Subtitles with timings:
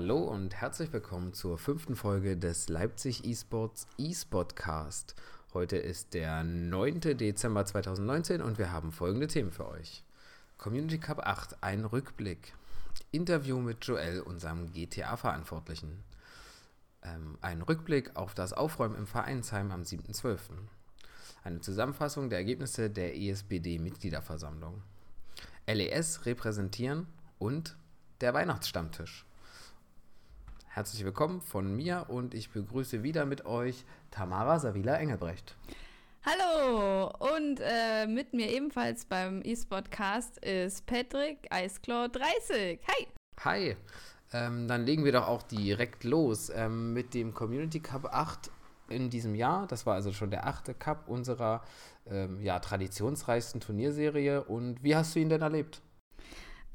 [0.00, 5.16] Hallo und herzlich willkommen zur fünften Folge des Leipzig eSports eSportcast.
[5.52, 7.00] Heute ist der 9.
[7.00, 10.04] Dezember 2019 und wir haben folgende Themen für euch.
[10.56, 12.54] Community Cup 8, ein Rückblick.
[13.10, 16.04] Interview mit Joel, unserem GTA-Verantwortlichen.
[17.02, 20.38] Ähm, ein Rückblick auf das Aufräumen im Vereinsheim am 7.12.
[21.42, 24.80] Eine Zusammenfassung der Ergebnisse der ESBD-Mitgliederversammlung.
[25.66, 27.08] LES repräsentieren
[27.40, 27.76] und
[28.20, 29.24] der Weihnachtsstammtisch.
[30.78, 35.56] Herzlich willkommen von mir und ich begrüße wieder mit euch Tamara Savila Engelbrecht.
[36.24, 42.78] Hallo und äh, mit mir ebenfalls beim eSportcast ist Patrick Eisclaw 30.
[42.86, 43.06] Hi.
[43.40, 43.76] Hi.
[44.32, 48.48] Ähm, dann legen wir doch auch direkt los ähm, mit dem Community Cup 8
[48.88, 49.66] in diesem Jahr.
[49.66, 51.64] Das war also schon der achte Cup unserer
[52.06, 54.44] ähm, ja, traditionsreichsten Turnierserie.
[54.44, 55.82] Und wie hast du ihn denn erlebt?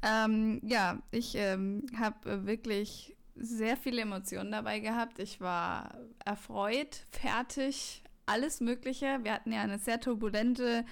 [0.02, 5.18] Ähm, ja, ich ähm, habe wirklich sehr viele Emotionen dabei gehabt.
[5.18, 9.20] Ich war erfreut, fertig, alles Mögliche.
[9.22, 10.84] Wir hatten ja eine sehr turbulente,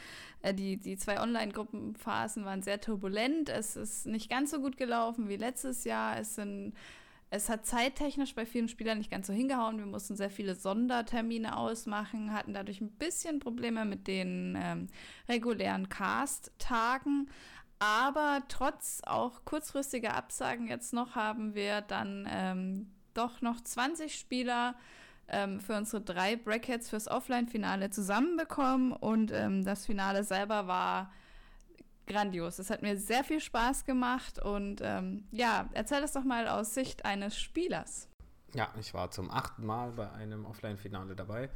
[0.43, 3.49] äh, die, die zwei Online-Gruppenphasen waren sehr turbulent.
[3.49, 6.19] Es ist nicht ganz so gut gelaufen wie letztes Jahr.
[6.19, 6.75] Es sind
[7.35, 9.79] es hat zeittechnisch bei vielen Spielern nicht ganz so hingehauen.
[9.79, 14.89] Wir mussten sehr viele Sondertermine ausmachen, hatten dadurch ein bisschen Probleme mit den ähm,
[15.31, 17.31] regulären Cast-Tagen.
[17.83, 24.77] Aber trotz auch kurzfristiger Absagen jetzt noch haben wir dann ähm, doch noch 20 Spieler
[25.27, 28.93] ähm, für unsere drei Brackets fürs Offline-Finale zusammenbekommen.
[28.93, 31.11] Und ähm, das Finale selber war
[32.07, 32.61] grandios.
[32.61, 34.39] Es hat mir sehr viel Spaß gemacht.
[34.39, 38.09] Und ähm, ja, erzähl es doch mal aus Sicht eines Spielers.
[38.55, 41.51] Ja, ich war zum achten Mal bei einem Offline-Finale dabei.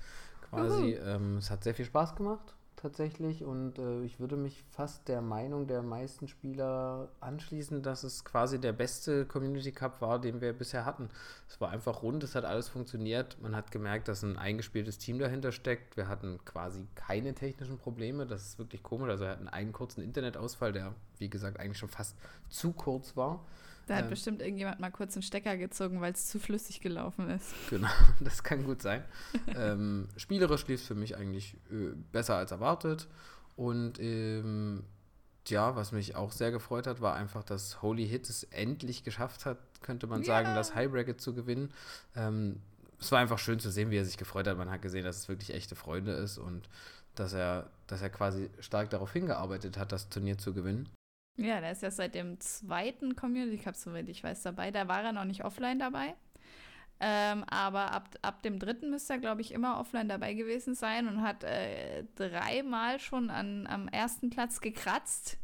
[0.51, 0.95] Quasi.
[0.95, 5.21] Ähm, es hat sehr viel Spaß gemacht tatsächlich und äh, ich würde mich fast der
[5.21, 10.53] Meinung der meisten Spieler anschließen, dass es quasi der beste Community Cup war, den wir
[10.53, 11.09] bisher hatten.
[11.49, 13.37] Es war einfach rund, es hat alles funktioniert.
[13.41, 15.97] Man hat gemerkt, dass ein eingespieltes Team dahinter steckt.
[15.97, 19.09] Wir hatten quasi keine technischen Probleme, das ist wirklich komisch.
[19.09, 22.17] Also wir hatten einen kurzen Internetausfall, der wie gesagt eigentlich schon fast
[22.49, 23.45] zu kurz war.
[23.87, 27.31] Da hat ähm, bestimmt irgendjemand mal kurz einen Stecker gezogen, weil es zu flüssig gelaufen
[27.31, 27.55] ist.
[27.71, 27.89] Genau,
[28.21, 29.05] das kann gut sein.
[29.57, 33.07] ähm, spielerisch lief es für mich eigentlich äh, besser als erwartet.
[33.55, 34.85] Und ähm,
[35.47, 39.47] ja, was mich auch sehr gefreut hat, war einfach, dass Holy Hit es endlich geschafft
[39.47, 40.27] hat, könnte man ja.
[40.27, 41.73] sagen, das High Bracket zu gewinnen.
[42.17, 42.61] Ähm,
[42.99, 44.59] es war einfach schön zu sehen, wie er sich gefreut hat.
[44.59, 46.69] Man hat gesehen, dass es wirklich echte Freunde ist und
[47.15, 50.89] dass er, dass er quasi stark darauf hingearbeitet hat, das Turnier zu gewinnen.
[51.37, 54.71] Ja, der ist ja seit dem zweiten Community Cup, soweit ich weiß, dabei.
[54.71, 56.15] Da war er noch nicht offline dabei.
[56.99, 61.09] Ähm, aber ab, ab dem dritten müsste er, glaube ich, immer offline dabei gewesen sein
[61.09, 65.37] und hat äh, dreimal schon an, am ersten Platz gekratzt.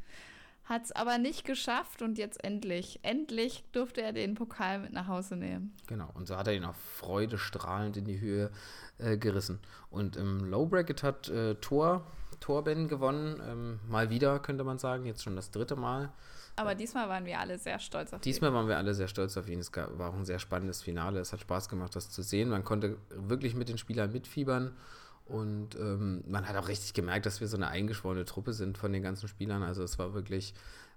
[0.64, 5.08] Hat es aber nicht geschafft und jetzt endlich, endlich durfte er den Pokal mit nach
[5.08, 5.76] Hause nehmen.
[5.88, 8.50] Genau, und so hat er ihn auf Freude strahlend in die Höhe
[8.98, 9.58] äh, gerissen.
[9.91, 12.06] Und im Low Bracket hat äh, Thor
[12.42, 13.41] Torben gewonnen.
[13.48, 15.06] Ähm, mal wieder, könnte man sagen.
[15.06, 16.12] Jetzt schon das dritte Mal.
[16.56, 18.25] Aber diesmal waren wir alle sehr stolz auf ihn.
[18.25, 19.60] Diesmal waren wir alle sehr stolz auf ihn.
[19.60, 21.20] Es war auch ein sehr spannendes Finale.
[21.20, 22.50] Es hat Spaß gemacht, das zu sehen.
[22.50, 24.76] Man konnte wirklich mit den Spielern mitfiebern.
[25.25, 28.92] Und ähm, man hat auch richtig gemerkt, dass wir so eine eingeschworene Truppe sind von
[28.92, 29.62] den ganzen Spielern.
[29.62, 30.52] Also es war wirklich,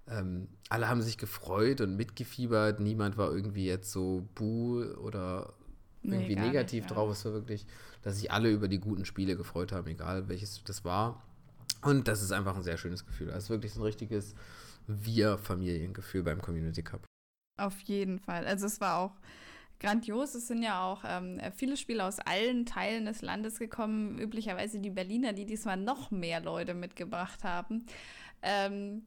[0.09, 2.79] ähm, alle haben sich gefreut und mitgefiebert.
[2.79, 5.53] Niemand war irgendwie jetzt so buh oder
[6.01, 6.95] irgendwie nee, negativ nicht, ja.
[6.95, 7.11] drauf.
[7.11, 7.65] Es war wirklich,
[8.01, 11.23] dass sich alle über die guten Spiele gefreut haben, egal welches das war.
[11.85, 13.29] Und das ist einfach ein sehr schönes Gefühl.
[13.29, 14.33] Ist wirklich ein richtiges
[14.87, 17.05] Wir-Familiengefühl beim Community Cup.
[17.57, 18.47] Auf jeden Fall.
[18.47, 19.13] Also es war auch
[19.79, 20.33] grandios.
[20.33, 24.17] Es sind ja auch ähm, viele Spieler aus allen Teilen des Landes gekommen.
[24.17, 27.85] Üblicherweise die Berliner, die diesmal noch mehr Leute mitgebracht haben.
[28.41, 29.03] Ähm,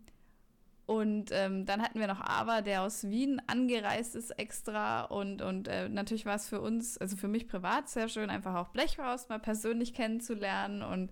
[0.87, 5.03] und ähm, dann hatten wir noch Ava, der aus Wien angereist ist extra.
[5.03, 8.55] Und, und äh, natürlich war es für uns, also für mich privat sehr schön, einfach
[8.55, 10.83] auch Blechhaus mal persönlich kennenzulernen.
[10.83, 11.11] Und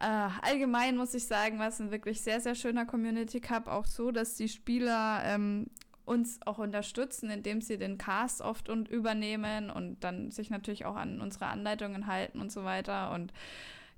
[0.00, 3.66] äh, allgemein muss ich sagen, war es ein wirklich sehr, sehr schöner Community Cup.
[3.66, 5.66] Auch so, dass die Spieler ähm,
[6.04, 10.96] uns auch unterstützen, indem sie den Cast oft und übernehmen und dann sich natürlich auch
[10.96, 13.12] an unsere Anleitungen halten und so weiter.
[13.12, 13.32] Und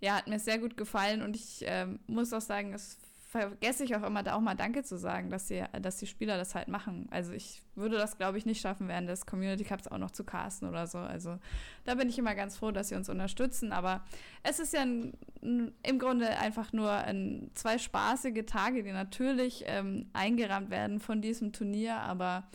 [0.00, 2.98] ja, hat mir sehr gut gefallen und ich äh, muss auch sagen, es
[3.30, 6.36] vergesse ich auch immer, da auch mal Danke zu sagen, dass, sie, dass die Spieler
[6.36, 7.06] das halt machen.
[7.12, 10.24] Also ich würde das, glaube ich, nicht schaffen, während des Community Cups auch noch zu
[10.24, 10.98] casten oder so.
[10.98, 11.38] Also
[11.84, 13.70] da bin ich immer ganz froh, dass sie uns unterstützen.
[13.70, 14.04] Aber
[14.42, 20.10] es ist ja ein, im Grunde einfach nur ein, zwei spaßige Tage, die natürlich ähm,
[20.12, 21.98] eingerahmt werden von diesem Turnier.
[21.98, 22.48] Aber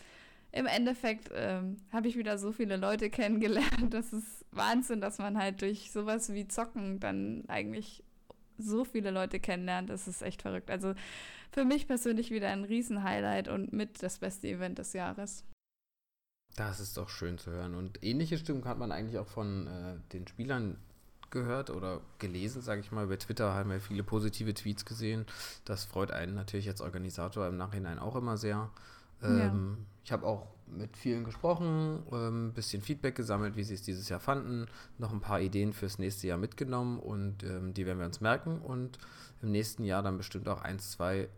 [0.51, 3.93] im Endeffekt ähm, habe ich wieder so viele Leute kennengelernt.
[3.93, 8.03] Das ist Wahnsinn, dass man halt durch sowas wie Zocken dann eigentlich
[8.57, 10.69] so viele Leute kennenlernt, das ist echt verrückt.
[10.69, 10.93] Also
[11.51, 15.43] für mich persönlich wieder ein Riesen-Highlight und mit das beste Event des Jahres.
[16.55, 17.75] Das ist doch schön zu hören.
[17.75, 20.77] Und ähnliche Stimmen hat man eigentlich auch von äh, den Spielern
[21.29, 23.07] gehört oder gelesen, sage ich mal.
[23.07, 25.25] Bei Twitter haben wir viele positive Tweets gesehen.
[25.65, 28.69] Das freut einen natürlich als Organisator im Nachhinein auch immer sehr.
[29.21, 29.85] Ähm, ja.
[30.05, 34.09] Ich habe auch mit vielen gesprochen, ein ähm, bisschen Feedback gesammelt, wie sie es dieses
[34.09, 34.67] Jahr fanden,
[34.97, 38.59] noch ein paar Ideen fürs nächste Jahr mitgenommen und ähm, die werden wir uns merken
[38.59, 38.97] und
[39.41, 41.29] im nächsten Jahr dann bestimmt auch ein, zwei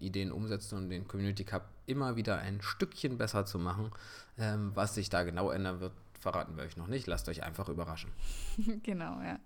[0.00, 3.90] Ideen umsetzen und den Community Cup immer wieder ein Stückchen besser zu machen.
[4.38, 7.06] Ähm, was sich da genau ändern wird, verraten wir euch noch nicht.
[7.06, 8.10] Lasst euch einfach überraschen.
[8.82, 9.38] genau, ja.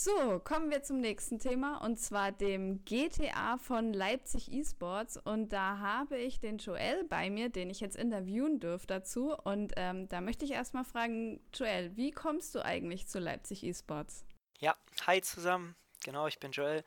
[0.00, 5.16] So, kommen wir zum nächsten Thema und zwar dem GTA von Leipzig Esports.
[5.16, 9.34] Und da habe ich den Joel bei mir, den ich jetzt interviewen dürfte dazu.
[9.34, 14.24] Und ähm, da möchte ich erstmal fragen, Joel, wie kommst du eigentlich zu Leipzig Esports?
[14.60, 15.74] Ja, hi zusammen.
[16.04, 16.84] Genau, ich bin Joel.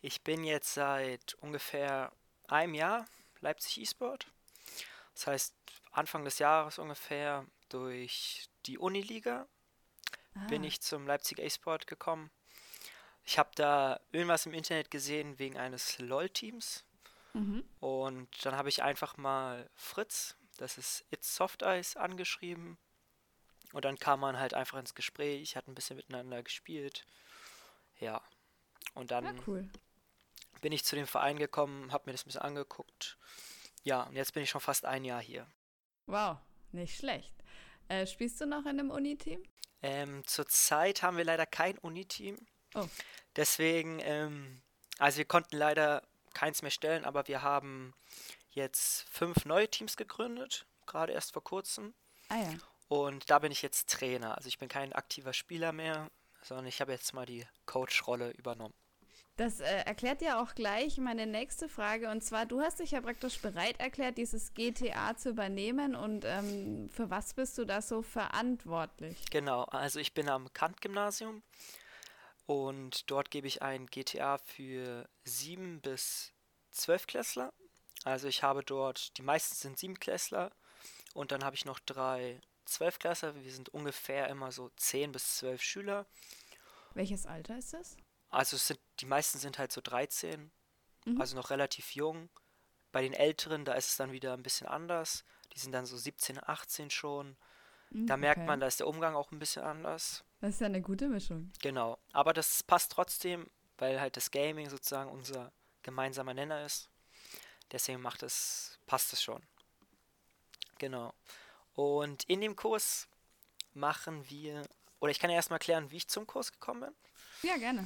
[0.00, 2.12] Ich bin jetzt seit ungefähr
[2.46, 3.06] einem Jahr
[3.40, 4.28] Leipzig Esport.
[5.14, 5.54] Das heißt,
[5.90, 9.48] Anfang des Jahres ungefähr durch die Uniliga
[10.36, 10.46] ah.
[10.46, 12.30] bin ich zum Leipziger E-Sport gekommen.
[13.24, 16.84] Ich habe da irgendwas im Internet gesehen wegen eines LOL-Teams.
[17.34, 17.64] Mhm.
[17.80, 22.78] Und dann habe ich einfach mal Fritz, das ist It's Soft Eyes, angeschrieben.
[23.72, 27.06] Und dann kam man halt einfach ins Gespräch, hat ein bisschen miteinander gespielt.
[28.00, 28.20] Ja.
[28.94, 29.70] Und dann ja, cool.
[30.60, 33.16] bin ich zu dem Verein gekommen, habe mir das ein bisschen angeguckt.
[33.84, 35.46] Ja, und jetzt bin ich schon fast ein Jahr hier.
[36.06, 36.38] Wow,
[36.72, 37.32] nicht schlecht.
[37.88, 39.42] Äh, spielst du noch in einem Uni-Team?
[39.82, 42.36] Ähm, zurzeit haben wir leider kein Uni-Team.
[42.74, 42.86] Oh.
[43.36, 44.62] Deswegen, ähm,
[44.98, 46.02] also wir konnten leider
[46.34, 47.94] keins mehr stellen, aber wir haben
[48.50, 51.94] jetzt fünf neue Teams gegründet, gerade erst vor kurzem.
[52.28, 52.54] Ah ja.
[52.88, 54.36] Und da bin ich jetzt Trainer.
[54.36, 56.10] Also ich bin kein aktiver Spieler mehr,
[56.42, 58.74] sondern ich habe jetzt mal die Coach-Rolle übernommen.
[59.36, 62.10] Das äh, erklärt ja auch gleich meine nächste Frage.
[62.10, 65.94] Und zwar, du hast dich ja praktisch bereit erklärt, dieses GTA zu übernehmen.
[65.94, 69.24] Und ähm, für was bist du da so verantwortlich?
[69.30, 71.42] Genau, also ich bin am Kant-Gymnasium
[72.46, 76.32] und dort gebe ich ein GTA für sieben bis
[76.70, 77.52] zwölf Klässler.
[78.04, 80.50] Also ich habe dort, die meisten sind sieben Klässler
[81.14, 83.34] und dann habe ich noch drei Zwölfklässler.
[83.34, 86.06] Wir sind ungefähr immer so zehn bis zwölf Schüler.
[86.94, 87.96] Welches Alter ist das?
[88.28, 90.50] Also sind, die meisten sind halt so 13,
[91.04, 91.20] mhm.
[91.20, 92.30] also noch relativ jung.
[92.90, 95.24] Bei den Älteren, da ist es dann wieder ein bisschen anders.
[95.54, 97.36] Die sind dann so 17, 18 schon.
[97.90, 98.46] Mhm, da merkt okay.
[98.46, 100.24] man, da ist der Umgang auch ein bisschen anders.
[100.42, 101.52] Das ist ja eine gute Mischung.
[101.62, 101.98] Genau.
[102.12, 103.48] Aber das passt trotzdem,
[103.78, 105.52] weil halt das Gaming sozusagen unser
[105.84, 106.90] gemeinsamer Nenner ist.
[107.70, 109.40] Deswegen macht es, passt es schon.
[110.78, 111.14] Genau.
[111.74, 113.06] Und in dem Kurs
[113.72, 114.66] machen wir,
[114.98, 117.48] oder ich kann ja erstmal erklären, wie ich zum Kurs gekommen bin.
[117.48, 117.84] Ja, gerne.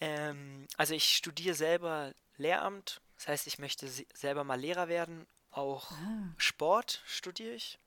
[0.00, 5.28] Ähm, also ich studiere selber Lehramt, das heißt, ich möchte selber mal Lehrer werden.
[5.52, 6.34] Auch ah.
[6.36, 7.78] Sport studiere ich.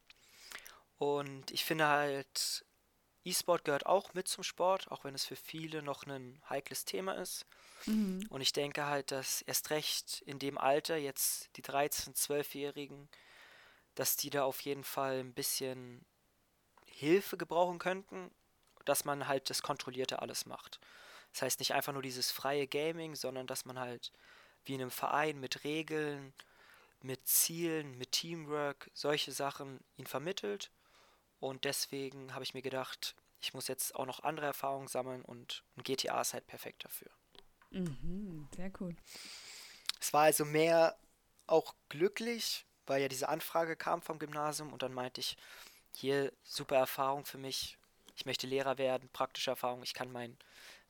[0.99, 2.63] Und ich finde halt,
[3.25, 7.13] E-Sport gehört auch mit zum Sport, auch wenn es für viele noch ein heikles Thema
[7.13, 7.45] ist.
[7.85, 8.25] Mhm.
[8.29, 13.07] Und ich denke halt, dass erst recht in dem Alter, jetzt die 13-, 12-Jährigen,
[13.95, 16.05] dass die da auf jeden Fall ein bisschen
[16.85, 18.31] Hilfe gebrauchen könnten,
[18.85, 20.79] dass man halt das Kontrollierte alles macht.
[21.31, 24.11] Das heißt nicht einfach nur dieses freie Gaming, sondern dass man halt
[24.65, 26.33] wie in einem Verein mit Regeln,
[27.01, 30.71] mit Zielen, mit Teamwork, solche Sachen ihn vermittelt.
[31.43, 35.65] Und deswegen habe ich mir gedacht, ich muss jetzt auch noch andere Erfahrungen sammeln und
[35.75, 37.09] ein GTA ist halt perfekt dafür.
[37.69, 38.95] Mhm, sehr cool.
[39.99, 40.95] Es war also mehr
[41.45, 45.35] auch glücklich, weil ja diese Anfrage kam vom Gymnasium und dann meinte ich,
[45.91, 47.77] hier super Erfahrung für mich.
[48.15, 49.83] Ich möchte Lehrer werden, praktische Erfahrung.
[49.83, 50.37] Ich kann mein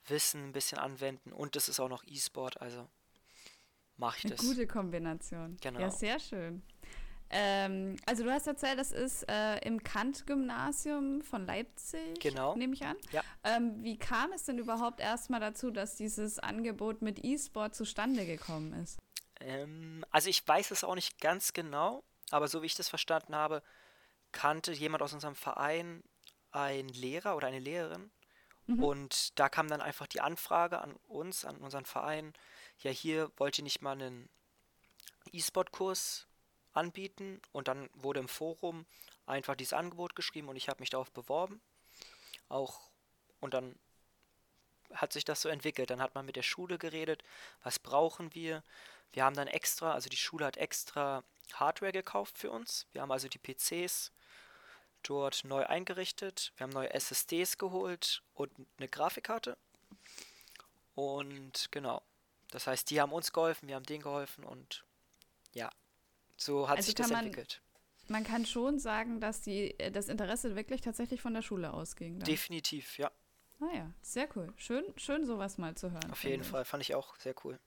[0.06, 2.88] Wissen ein bisschen anwenden und es ist auch noch E-Sport, also
[3.98, 4.42] mache ich das.
[4.42, 5.58] Eine gute Kombination.
[5.62, 5.80] Genau.
[5.80, 6.62] Ja, sehr schön.
[7.36, 12.56] Ähm, also du hast erzählt, das ist äh, im Kant-Gymnasium von Leipzig, genau.
[12.56, 12.96] nehme ich an.
[13.12, 13.24] Ja.
[13.44, 18.74] Ähm, wie kam es denn überhaupt erstmal dazu, dass dieses Angebot mit E-Sport zustande gekommen
[18.74, 19.00] ist?
[19.40, 23.36] Ähm, also ich weiß es auch nicht ganz genau, aber so wie ich das verstanden
[23.36, 23.64] habe,
[24.32, 26.04] kannte jemand aus unserem Verein
[26.52, 28.12] einen Lehrer oder eine Lehrerin
[28.68, 28.84] Mhm.
[28.84, 32.34] Und da kam dann einfach die Anfrage an uns, an unseren Verein,
[32.80, 34.30] ja, hier wollt ihr nicht mal einen
[35.32, 36.28] E-Sport-Kurs
[36.74, 37.42] anbieten?
[37.52, 38.86] Und dann wurde im Forum
[39.26, 41.62] einfach dieses Angebot geschrieben und ich habe mich darauf beworben.
[42.50, 42.90] Auch
[43.40, 43.78] und dann
[44.94, 45.90] hat sich das so entwickelt.
[45.90, 47.24] Dann hat man mit der Schule geredet,
[47.64, 48.64] was brauchen wir?
[49.12, 52.88] Wir haben dann extra, also die Schule hat extra Hardware gekauft für uns.
[52.92, 54.12] Wir haben also die PCs
[55.04, 56.54] dort neu eingerichtet.
[56.56, 59.58] Wir haben neue SSDs geholt und eine Grafikkarte.
[60.96, 62.02] Und genau.
[62.52, 64.86] Das heißt, die haben uns geholfen, wir haben denen geholfen und
[65.54, 65.72] ja,
[66.38, 67.62] so hat also sich das entwickelt.
[68.08, 72.20] man kann schon sagen, dass die, äh, das Interesse wirklich tatsächlich von der Schule ausging.
[72.20, 72.26] Dann.
[72.26, 73.12] Definitiv, ja.
[73.60, 74.52] Ah ja, sehr cool.
[74.58, 76.12] Schön, schön sowas mal zu hören.
[76.12, 76.48] Auf jeden ich.
[76.48, 77.60] Fall, fand ich auch sehr cool.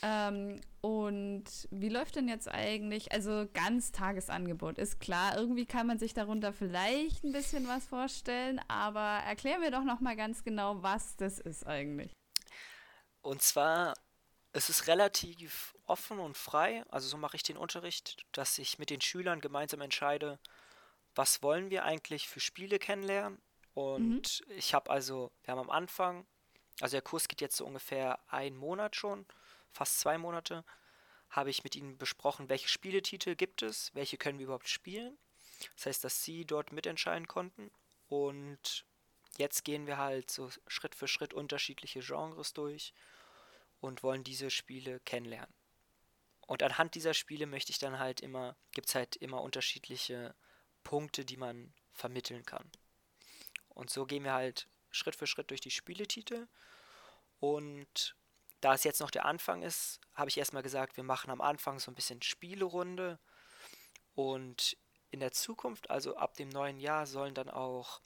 [0.00, 5.98] Ähm, und wie läuft denn jetzt eigentlich, also ganz Tagesangebot, ist klar, irgendwie kann man
[5.98, 11.16] sich darunter vielleicht ein bisschen was vorstellen, aber erklär mir doch nochmal ganz genau, was
[11.16, 12.12] das ist eigentlich.
[13.22, 13.94] Und zwar,
[14.52, 18.90] es ist relativ offen und frei, also so mache ich den Unterricht, dass ich mit
[18.90, 20.38] den Schülern gemeinsam entscheide,
[21.14, 23.40] was wollen wir eigentlich für Spiele kennenlernen.
[23.74, 24.52] Und mhm.
[24.56, 26.26] ich habe also, wir haben am Anfang,
[26.80, 29.26] also der Kurs geht jetzt so ungefähr einen Monat schon
[29.72, 30.64] fast zwei Monate,
[31.30, 35.18] habe ich mit ihnen besprochen, welche Spieletitel gibt es, welche können wir überhaupt spielen.
[35.76, 37.70] Das heißt, dass sie dort mitentscheiden konnten.
[38.08, 38.86] Und
[39.36, 42.94] jetzt gehen wir halt so Schritt für Schritt unterschiedliche Genres durch
[43.80, 45.52] und wollen diese Spiele kennenlernen.
[46.48, 50.34] Und anhand dieser Spiele möchte ich dann halt immer, gibt es halt immer unterschiedliche
[50.82, 52.72] Punkte, die man vermitteln kann.
[53.68, 56.48] Und so gehen wir halt Schritt für Schritt durch die Spieletitel
[57.38, 58.16] und
[58.62, 61.78] da es jetzt noch der Anfang ist, habe ich erstmal gesagt, wir machen am Anfang
[61.78, 63.18] so ein bisschen Spielerunde
[64.14, 64.78] und
[65.10, 68.00] in der Zukunft, also ab dem neuen Jahr, sollen dann auch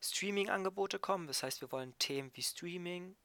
[0.00, 1.28] Streaming-Angebote kommen.
[1.28, 3.16] Das heißt, wir wollen Themen wie Streaming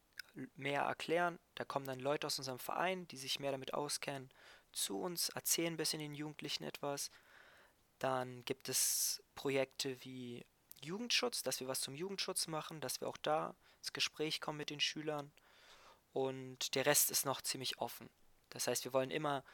[0.54, 1.38] mehr erklären.
[1.54, 4.30] Da kommen dann Leute aus unserem Verein, die sich mehr damit auskennen,
[4.72, 7.10] zu uns, erzählen ein bisschen den Jugendlichen etwas.
[7.98, 10.44] Dann gibt es Projekte wie
[10.82, 14.70] Jugendschutz, dass wir was zum Jugendschutz machen, dass wir auch da ins Gespräch kommen mit
[14.70, 15.32] den Schülern
[16.12, 18.10] und der Rest ist noch ziemlich offen.
[18.50, 19.44] Das heißt, wir wollen immer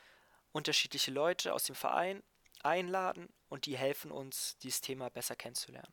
[0.53, 2.23] unterschiedliche Leute aus dem Verein
[2.63, 5.93] einladen und die helfen uns, dieses Thema besser kennenzulernen.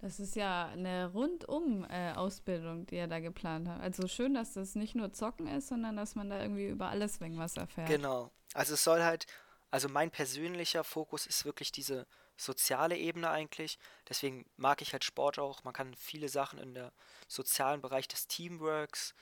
[0.00, 3.80] Das ist ja eine Rundum-Ausbildung, äh, die er da geplant hat.
[3.80, 7.20] Also schön, dass das nicht nur Zocken ist, sondern dass man da irgendwie über alles
[7.20, 7.88] was erfährt.
[7.88, 8.30] Genau.
[8.54, 9.26] Also es soll halt,
[9.70, 13.78] also mein persönlicher Fokus ist wirklich diese soziale Ebene eigentlich.
[14.08, 15.64] Deswegen mag ich halt Sport auch.
[15.64, 16.92] Man kann viele Sachen in der
[17.26, 19.14] sozialen Bereich des Teamworks,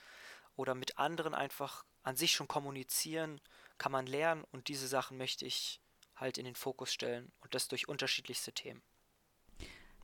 [0.57, 3.39] oder mit anderen einfach an sich schon kommunizieren,
[3.77, 5.79] kann man lernen und diese Sachen möchte ich
[6.15, 8.81] halt in den Fokus stellen und das durch unterschiedlichste Themen.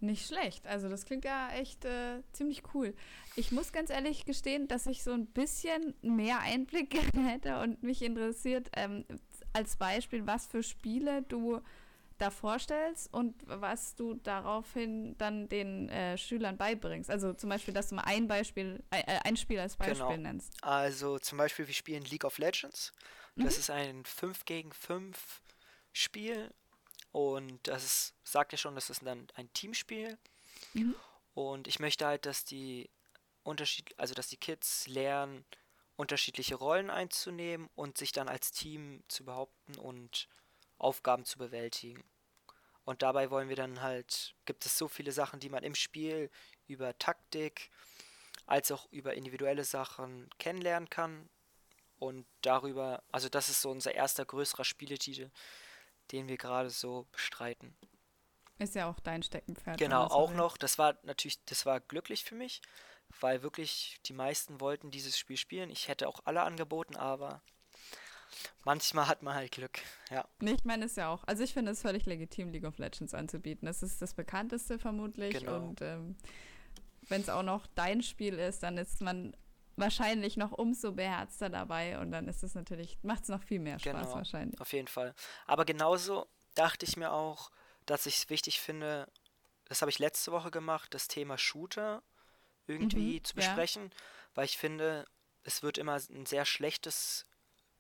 [0.04, 0.68] Nicht schlecht.
[0.68, 2.94] Also das klingt ja echt äh, ziemlich cool.
[3.38, 8.02] Ich muss ganz ehrlich gestehen, dass ich so ein bisschen mehr Einblick hätte und mich
[8.02, 9.06] interessiert ähm,
[9.54, 11.62] als Beispiel, was für Spiele du
[12.18, 17.10] da vorstellst und was du daraufhin dann den äh, Schülern beibringst.
[17.10, 20.18] Also zum Beispiel, dass du mal ein Beispiel, äh, äh ein Spiel als Beispiel genau.
[20.18, 20.52] nennst.
[20.62, 22.92] Also zum Beispiel, wir spielen League of Legends.
[23.38, 23.60] Das mhm.
[23.62, 25.42] ist ein 5 gegen 5
[25.94, 26.54] Spiel
[27.14, 30.18] und das ist, sagt ja schon, das ist dann ein Teamspiel.
[30.74, 30.96] Mhm.
[31.36, 32.90] Und ich möchte halt, dass die
[33.44, 35.46] Unterschied, also dass die Kids lernen,
[35.96, 40.28] unterschiedliche Rollen einzunehmen und sich dann als Team zu behaupten und
[40.80, 42.04] Aufgaben zu bewältigen.
[42.84, 46.32] Und dabei wollen wir dann halt, gibt es so viele Sachen, die man im Spiel
[46.66, 47.70] über Taktik
[48.48, 51.30] als auch über individuelle Sachen kennenlernen kann.
[52.00, 55.30] Und darüber, also das ist so unser erster größerer Spieletitel,
[56.14, 57.76] den wir gerade so bestreiten.
[58.60, 59.78] Ist ja auch dein Steckenpferd.
[59.78, 60.58] Genau, auch noch.
[60.58, 62.62] Das war natürlich, das war glücklich für mich,
[63.20, 65.70] weil wirklich die meisten wollten dieses Spiel spielen.
[65.70, 67.42] Ich hätte auch alle angeboten, aber
[68.64, 70.28] manchmal hat man halt Glück, ja.
[70.40, 71.24] Ich meine es ja auch.
[71.26, 73.66] Also ich finde es völlig legitim, League of Legends anzubieten.
[73.66, 75.34] Das ist das bekannteste vermutlich.
[75.34, 75.58] Genau.
[75.58, 76.16] Und ähm,
[77.10, 79.36] wenn es auch noch dein Spiel ist, dann ist man
[79.76, 83.80] wahrscheinlich noch umso beherzter dabei und dann ist es natürlich, macht es noch viel mehr
[83.80, 84.60] Spaß genau, wahrscheinlich.
[84.60, 85.14] Auf jeden Fall.
[85.46, 87.52] Aber genauso dachte ich mir auch,
[87.86, 89.08] dass ich es wichtig finde,
[89.66, 92.04] das habe ich letzte Woche gemacht, das Thema Shooter
[92.68, 93.98] irgendwie mhm, zu besprechen, ja.
[94.36, 95.06] weil ich finde,
[95.44, 97.26] es wird immer ein sehr schlechtes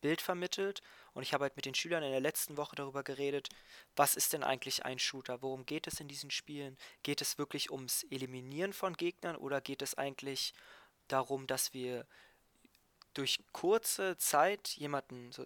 [0.04, 0.82] Bild vermittelt.
[1.14, 3.50] Und ich habe halt mit den Schülern in der letzten Woche darüber geredet,
[3.96, 5.42] was ist denn eigentlich ein Shooter?
[5.42, 6.78] Worum geht es in diesen Spielen?
[7.04, 10.54] Geht es wirklich ums Eliminieren von Gegnern oder geht es eigentlich
[11.13, 12.05] darum, dass wir
[13.13, 15.46] durch kurze Zeit jemanden so,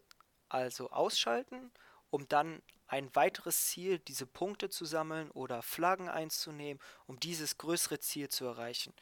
[0.49, 1.71] also ausschalten,
[2.09, 7.99] um dann ein weiteres Ziel, diese Punkte zu sammeln oder Flaggen einzunehmen, um dieses größere
[7.99, 8.93] Ziel zu erreichen.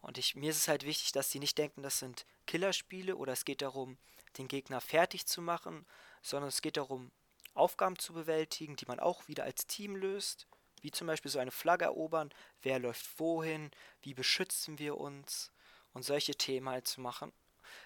[0.00, 3.32] Und ich, mir ist es halt wichtig, dass sie nicht denken, das sind Killerspiele oder
[3.32, 3.98] es geht darum,
[4.38, 5.84] den Gegner fertig zu machen,
[6.22, 7.10] sondern es geht darum,
[7.54, 10.46] Aufgaben zu bewältigen, die man auch wieder als Team löst,
[10.82, 12.32] wie zum Beispiel so eine Flagge erobern,
[12.62, 13.72] wer läuft wohin,
[14.02, 15.50] wie beschützen wir uns
[15.96, 17.32] und solche Themen halt zu machen,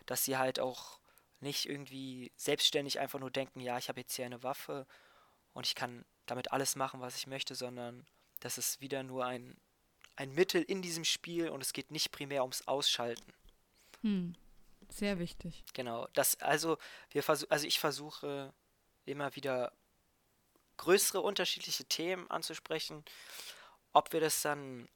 [0.04, 0.98] dass sie halt auch
[1.38, 4.84] nicht irgendwie selbstständig einfach nur denken, ja, ich habe jetzt hier eine Waffe
[5.52, 8.04] und ich kann damit alles machen, was ich möchte, sondern
[8.40, 9.56] das ist wieder nur ein,
[10.16, 13.32] ein Mittel in diesem Spiel und es geht nicht primär ums Ausschalten.
[14.00, 14.34] Hm.
[14.88, 15.62] Sehr wichtig.
[15.72, 16.08] Genau.
[16.14, 16.78] Das, also,
[17.10, 18.52] wir versuch, also ich versuche
[19.04, 19.72] immer wieder
[20.78, 23.04] größere unterschiedliche Themen anzusprechen.
[23.92, 24.88] Ob wir das dann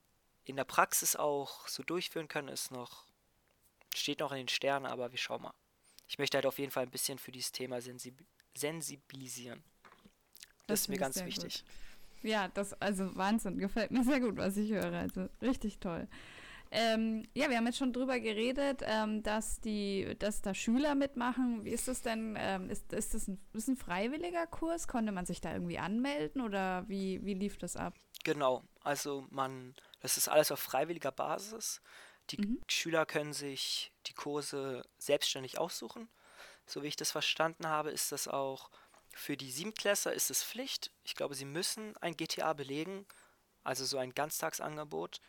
[0.44, 3.06] in der Praxis auch so durchführen können, ist noch,
[3.94, 5.54] steht noch in den Sternen, aber wir schauen mal.
[6.06, 8.18] Ich möchte halt auf jeden Fall ein bisschen für dieses Thema sensib
[8.56, 9.64] sensibilisieren.
[10.66, 11.64] Das, das ist mir ganz wichtig.
[11.64, 12.30] Gut.
[12.30, 14.92] Ja, das, also Wahnsinn, gefällt mir sehr gut, was ich höre.
[14.92, 16.08] Also richtig toll.
[16.70, 21.64] Ähm, ja, wir haben jetzt schon drüber geredet, ähm, dass die, dass da Schüler mitmachen.
[21.64, 22.34] Wie ist das denn?
[22.36, 24.88] Ähm, ist, ist das ein, ist ein freiwilliger Kurs?
[24.88, 27.94] Konnte man sich da irgendwie anmelden oder wie, wie lief das ab?
[28.24, 29.74] Genau, also man,
[30.04, 31.80] das ist alles auf freiwilliger Basis.
[32.28, 32.60] Die mhm.
[32.68, 36.10] Schüler können sich die Kurse selbstständig aussuchen.
[36.66, 38.70] So wie ich das verstanden habe, ist das auch
[39.14, 40.90] für die Siebtklässler ist es Pflicht.
[41.04, 43.06] Ich glaube, sie müssen ein GTA belegen,
[43.62, 45.22] also so ein Ganztagsangebot.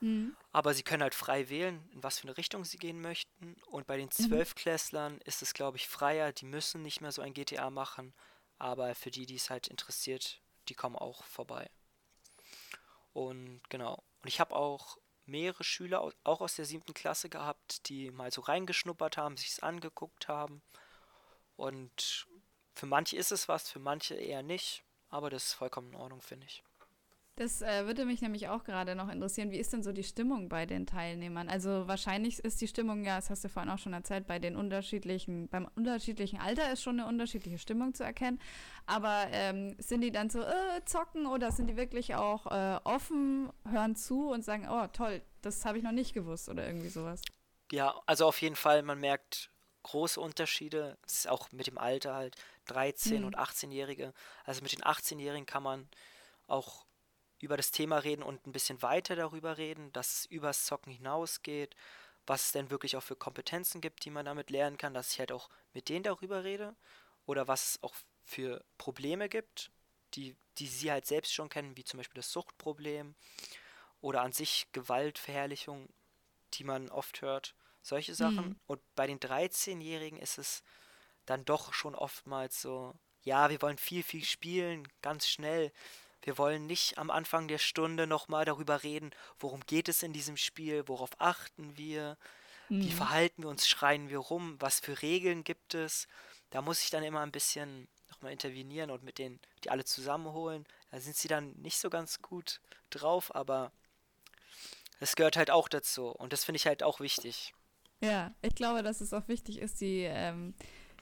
[0.00, 0.34] Mhm.
[0.50, 3.56] Aber sie können halt frei wählen, in was für eine Richtung sie gehen möchten.
[3.66, 4.12] Und bei den mhm.
[4.12, 6.32] Zwölfklässlern ist es, glaube ich, freier.
[6.32, 8.14] Die müssen nicht mehr so ein GTA machen.
[8.58, 11.68] Aber für die, die es halt interessiert, die kommen auch vorbei.
[13.12, 14.02] Und genau.
[14.22, 18.40] Und ich habe auch mehrere Schüler, auch aus der siebten Klasse gehabt, die mal so
[18.40, 20.62] reingeschnuppert haben, sich es angeguckt haben.
[21.56, 22.26] Und
[22.74, 24.84] für manche ist es was, für manche eher nicht.
[25.08, 26.62] Aber das ist vollkommen in Ordnung, finde ich.
[27.36, 29.50] Das äh, würde mich nämlich auch gerade noch interessieren.
[29.50, 31.48] Wie ist denn so die Stimmung bei den Teilnehmern?
[31.48, 34.54] Also wahrscheinlich ist die Stimmung, ja, das hast du vorhin auch schon erzählt, bei den
[34.54, 38.38] unterschiedlichen, beim unterschiedlichen Alter ist schon eine unterschiedliche Stimmung zu erkennen.
[38.84, 43.50] Aber ähm, sind die dann so äh, zocken oder sind die wirklich auch äh, offen,
[43.66, 47.22] hören zu und sagen, oh toll, das habe ich noch nicht gewusst oder irgendwie sowas?
[47.70, 49.50] Ja, also auf jeden Fall, man merkt
[49.84, 50.98] große Unterschiede.
[51.02, 52.36] Das ist auch mit dem Alter halt
[52.66, 53.24] 13 hm.
[53.24, 54.12] und 18-Jährige.
[54.44, 55.88] Also mit den 18-Jährigen kann man
[56.46, 56.84] auch
[57.42, 61.74] über das Thema reden und ein bisschen weiter darüber reden, dass es übers Zocken hinausgeht,
[62.26, 65.18] was es denn wirklich auch für Kompetenzen gibt, die man damit lernen kann, dass ich
[65.18, 66.76] halt auch mit denen darüber rede
[67.26, 69.70] oder was es auch für Probleme gibt,
[70.14, 73.14] die, die sie halt selbst schon kennen, wie zum Beispiel das Suchtproblem
[74.00, 75.88] oder an sich Gewaltverherrlichung,
[76.54, 78.50] die man oft hört, solche Sachen.
[78.50, 78.60] Mhm.
[78.66, 80.62] Und bei den 13-Jährigen ist es
[81.26, 85.72] dann doch schon oftmals so, ja, wir wollen viel, viel spielen, ganz schnell.
[86.22, 90.36] Wir wollen nicht am Anfang der Stunde nochmal darüber reden, worum geht es in diesem
[90.36, 92.16] Spiel, worauf achten wir,
[92.68, 92.82] mhm.
[92.82, 96.06] wie verhalten wir uns, schreien wir rum, was für Regeln gibt es.
[96.50, 100.64] Da muss ich dann immer ein bisschen nochmal intervenieren und mit denen, die alle zusammenholen.
[100.90, 103.72] Da sind sie dann nicht so ganz gut drauf, aber
[105.00, 107.52] es gehört halt auch dazu und das finde ich halt auch wichtig.
[108.00, 110.54] Ja, ich glaube, dass es auch wichtig ist, die ähm,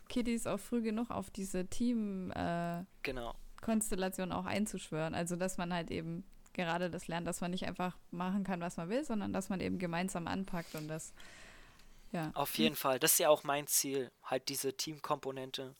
[0.08, 3.34] Kiddies auch früh genug auf diese Team äh, genau.
[3.60, 5.14] Konstellation auch einzuschwören.
[5.14, 8.76] Also, dass man halt eben gerade das lernt, dass man nicht einfach machen kann, was
[8.76, 11.12] man will, sondern dass man eben gemeinsam anpackt und das,
[12.12, 12.30] ja.
[12.34, 12.98] Auf jeden Fall.
[12.98, 14.10] Das ist ja auch mein Ziel.
[14.22, 15.74] Halt diese Teamkomponente,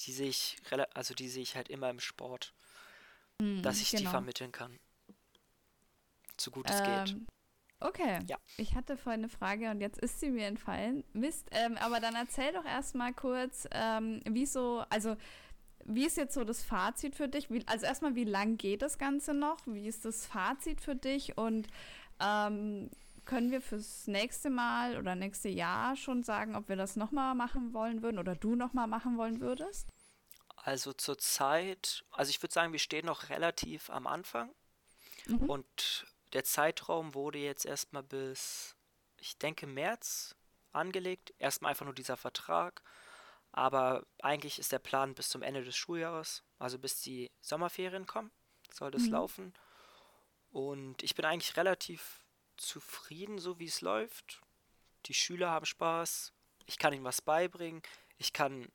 [0.00, 0.56] die sehe ich,
[0.94, 2.52] also die sehe ich halt immer im Sport.
[3.40, 4.02] Mhm, dass ich genau.
[4.02, 4.78] die vermitteln kann.
[6.38, 7.16] So gut es ähm, geht.
[7.80, 8.18] Okay.
[8.28, 8.36] Ja.
[8.58, 11.02] Ich hatte vorhin eine Frage und jetzt ist sie mir entfallen.
[11.14, 11.48] Mist.
[11.50, 15.16] Ähm, aber dann erzähl doch erstmal kurz, ähm, wieso, also
[15.94, 17.50] wie ist jetzt so das Fazit für dich?
[17.50, 19.58] Wie, also erstmal, wie lang geht das Ganze noch?
[19.66, 21.36] Wie ist das Fazit für dich?
[21.36, 21.68] Und
[22.20, 22.90] ähm,
[23.24, 27.72] können wir fürs nächste Mal oder nächste Jahr schon sagen, ob wir das nochmal machen
[27.72, 29.88] wollen würden oder du nochmal machen wollen würdest?
[30.56, 34.50] Also zurzeit, also ich würde sagen, wir stehen noch relativ am Anfang.
[35.26, 35.48] Mhm.
[35.48, 38.76] Und der Zeitraum wurde jetzt erstmal bis,
[39.16, 40.36] ich denke, März
[40.72, 41.32] angelegt.
[41.38, 42.82] Erstmal einfach nur dieser Vertrag.
[43.52, 48.30] Aber eigentlich ist der Plan bis zum Ende des Schuljahres, also bis die Sommerferien kommen,
[48.72, 49.12] soll das mhm.
[49.12, 49.54] laufen.
[50.50, 52.24] Und ich bin eigentlich relativ
[52.56, 54.40] zufrieden, so wie es läuft.
[55.06, 56.32] Die Schüler haben Spaß,
[56.66, 57.82] ich kann ihnen was beibringen,
[58.18, 58.70] ich kann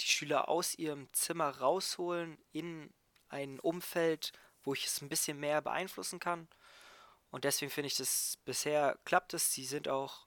[0.00, 2.92] die Schüler aus ihrem Zimmer rausholen in
[3.28, 6.48] ein Umfeld, wo ich es ein bisschen mehr beeinflussen kann.
[7.30, 9.52] Und deswegen finde ich das bisher klappt es.
[9.52, 10.25] Sie sind auch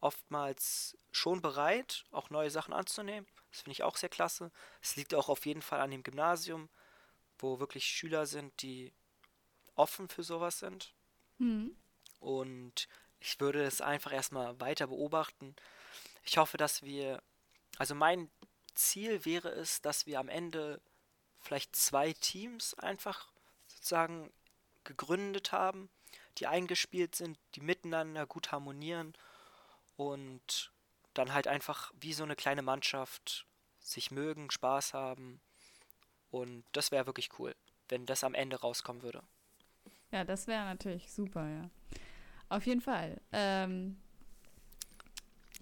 [0.00, 3.26] oftmals schon bereit, auch neue Sachen anzunehmen.
[3.50, 4.50] Das finde ich auch sehr klasse.
[4.82, 6.68] Es liegt auch auf jeden Fall an dem Gymnasium,
[7.38, 8.92] wo wirklich Schüler sind, die
[9.74, 10.92] offen für sowas sind.
[11.38, 11.76] Mhm.
[12.20, 12.88] Und
[13.20, 15.56] ich würde es einfach erstmal weiter beobachten.
[16.22, 17.22] Ich hoffe, dass wir,
[17.78, 18.30] also mein
[18.74, 20.80] Ziel wäre es, dass wir am Ende
[21.40, 23.28] vielleicht zwei Teams einfach
[23.66, 24.30] sozusagen
[24.84, 25.88] gegründet haben,
[26.38, 29.14] die eingespielt sind, die miteinander gut harmonieren
[29.98, 30.72] und
[31.12, 33.46] dann halt einfach wie so eine kleine Mannschaft
[33.80, 35.40] sich mögen, Spaß haben.
[36.30, 37.54] Und das wäre wirklich cool,
[37.88, 39.22] wenn das am Ende rauskommen würde.
[40.12, 41.68] Ja, das wäre natürlich super, ja.
[42.48, 43.20] Auf jeden Fall.
[43.32, 44.00] Ähm,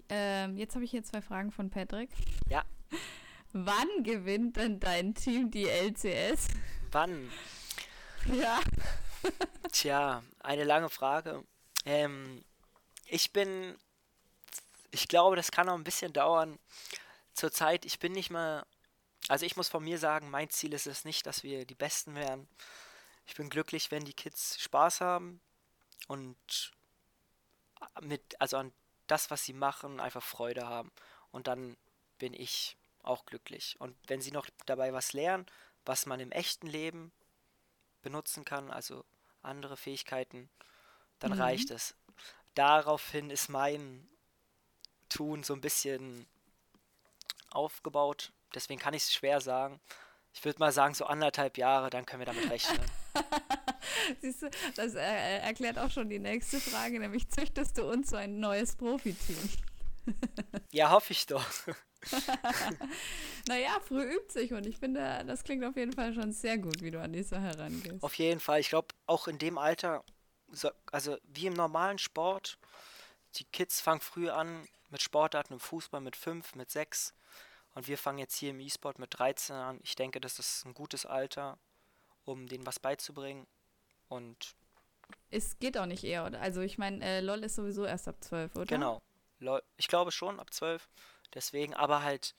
[0.07, 2.11] ähm, jetzt habe ich hier zwei Fragen von Patrick.
[2.47, 2.63] Ja.
[3.53, 6.49] Wann gewinnt denn dein Team die LCS?
[6.91, 7.29] Wann?
[8.33, 8.59] Ja.
[9.71, 11.45] Tja, eine lange Frage.
[11.85, 12.43] Ähm,
[13.05, 13.77] ich bin,
[14.91, 16.59] ich glaube, das kann noch ein bisschen dauern.
[17.33, 18.65] Zurzeit, ich bin nicht mal,
[19.27, 22.15] also ich muss von mir sagen, mein Ziel ist es nicht, dass wir die Besten
[22.15, 22.47] werden.
[23.25, 25.41] Ich bin glücklich, wenn die Kids Spaß haben
[26.07, 26.71] und
[28.01, 28.73] mit, also an
[29.07, 30.91] das, was sie machen, einfach Freude haben.
[31.31, 31.77] Und dann
[32.17, 33.75] bin ich auch glücklich.
[33.79, 35.45] Und wenn sie noch dabei was lernen,
[35.85, 37.11] was man im echten Leben
[38.01, 39.03] benutzen kann, also
[39.41, 40.49] andere Fähigkeiten,
[41.19, 41.41] dann mhm.
[41.41, 41.95] reicht es.
[42.55, 44.07] Daraufhin ist mein
[45.09, 46.25] Tun so ein bisschen
[47.51, 48.31] aufgebaut.
[48.53, 49.79] Deswegen kann ich es schwer sagen.
[50.33, 52.79] Ich würde mal sagen, so anderthalb Jahre, dann können wir damit rechnen.
[54.21, 58.17] Siehst du, das äh, erklärt auch schon die nächste Frage, nämlich züchtest du uns so
[58.17, 59.49] ein neues Profiteam?
[60.71, 61.43] ja, hoffe ich doch.
[63.47, 66.81] naja, früh übt sich und ich finde, das klingt auf jeden Fall schon sehr gut,
[66.81, 68.03] wie du an die Sache rangehst.
[68.03, 68.59] Auf jeden Fall.
[68.59, 70.03] Ich glaube, auch in dem Alter,
[70.91, 72.59] also wie im normalen Sport,
[73.35, 77.13] die Kids fangen früh an mit Sportarten im Fußball mit 5, mit 6
[77.75, 79.79] und wir fangen jetzt hier im E-Sport mit 13 an.
[79.83, 81.57] Ich denke, das ist ein gutes Alter,
[82.25, 83.47] um denen was beizubringen
[84.09, 84.55] und
[85.29, 86.39] es geht auch nicht eher, oder?
[86.41, 88.65] Also ich meine, äh, LOL ist sowieso erst ab 12, oder?
[88.65, 89.01] Genau.
[89.77, 90.89] Ich glaube schon, ab 12.
[91.33, 92.33] Deswegen, aber halt,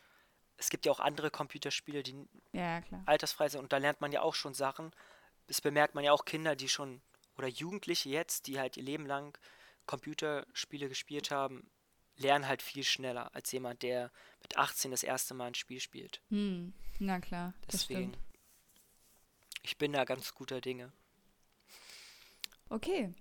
[0.56, 4.22] es gibt ja auch andere Computerspiele, die ja, altersfrei sind und da lernt man ja
[4.22, 4.90] auch schon Sachen.
[5.46, 7.00] Das bemerkt man ja auch Kinder, die schon,
[7.36, 9.38] oder Jugendliche jetzt, die halt ihr Leben lang
[9.86, 11.70] Computerspiele gespielt haben,
[12.18, 14.10] lernen halt viel schneller als jemand, der
[14.42, 16.20] mit 18 das erste Mal ein Spiel spielt.
[16.28, 17.54] Hm, na klar.
[17.72, 18.12] Deswegen.
[19.62, 20.92] Ich bin da ganz guter Dinge.
[22.68, 23.14] Okay.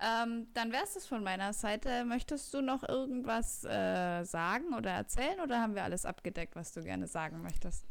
[0.00, 2.04] Ähm, dann wäre es das von meiner Seite.
[2.04, 6.82] Möchtest du noch irgendwas äh, sagen oder erzählen oder haben wir alles abgedeckt, was du
[6.82, 7.86] gerne sagen möchtest?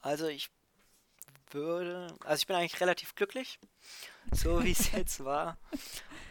[0.00, 0.50] Also ich
[1.52, 3.60] würde, also ich bin eigentlich relativ glücklich,
[4.32, 5.58] so wie es jetzt war.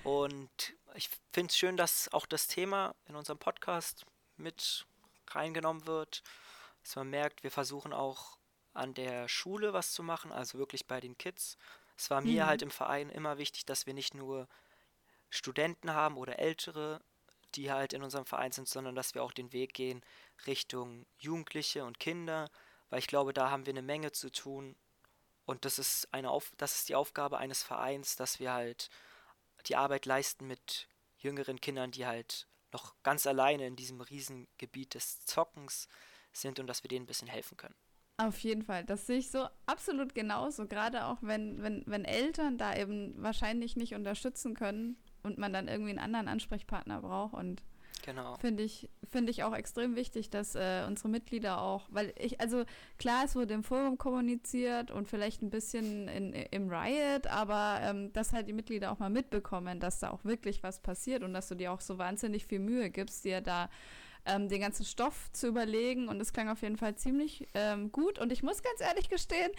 [0.03, 4.05] Und ich finde es schön, dass auch das Thema in unserem Podcast
[4.37, 4.85] mit
[5.27, 6.23] reingenommen wird,
[6.83, 8.37] dass man merkt, wir versuchen auch
[8.73, 11.57] an der Schule was zu machen, also wirklich bei den Kids,
[11.97, 12.47] es war mir mhm.
[12.47, 14.47] halt im Verein immer wichtig, dass wir nicht nur
[15.29, 16.99] Studenten haben oder Ältere,
[17.53, 20.01] die halt in unserem Verein sind, sondern dass wir auch den Weg gehen
[20.47, 22.49] Richtung Jugendliche und Kinder,
[22.89, 24.75] weil ich glaube, da haben wir eine Menge zu tun
[25.45, 28.89] und das ist eine Auf das ist die Aufgabe eines Vereins, dass wir halt
[29.61, 35.25] die Arbeit leisten mit jüngeren Kindern, die halt noch ganz alleine in diesem Riesengebiet des
[35.25, 35.87] Zockens
[36.33, 37.75] sind und dass wir denen ein bisschen helfen können.
[38.17, 42.57] Auf jeden Fall, das sehe ich so absolut genauso, gerade auch wenn, wenn, wenn Eltern
[42.57, 47.63] da eben wahrscheinlich nicht unterstützen können und man dann irgendwie einen anderen Ansprechpartner braucht und
[48.03, 48.35] Genau.
[48.37, 52.63] Finde ich, find ich auch extrem wichtig, dass äh, unsere Mitglieder auch, weil ich, also
[52.97, 58.11] klar, es wurde im Forum kommuniziert und vielleicht ein bisschen in, im Riot, aber ähm,
[58.13, 61.47] dass halt die Mitglieder auch mal mitbekommen, dass da auch wirklich was passiert und dass
[61.47, 63.69] du dir auch so wahnsinnig viel Mühe gibst, dir da
[64.25, 66.07] ähm, den ganzen Stoff zu überlegen.
[66.07, 68.19] Und es klang auf jeden Fall ziemlich ähm, gut.
[68.19, 69.51] Und ich muss ganz ehrlich gestehen,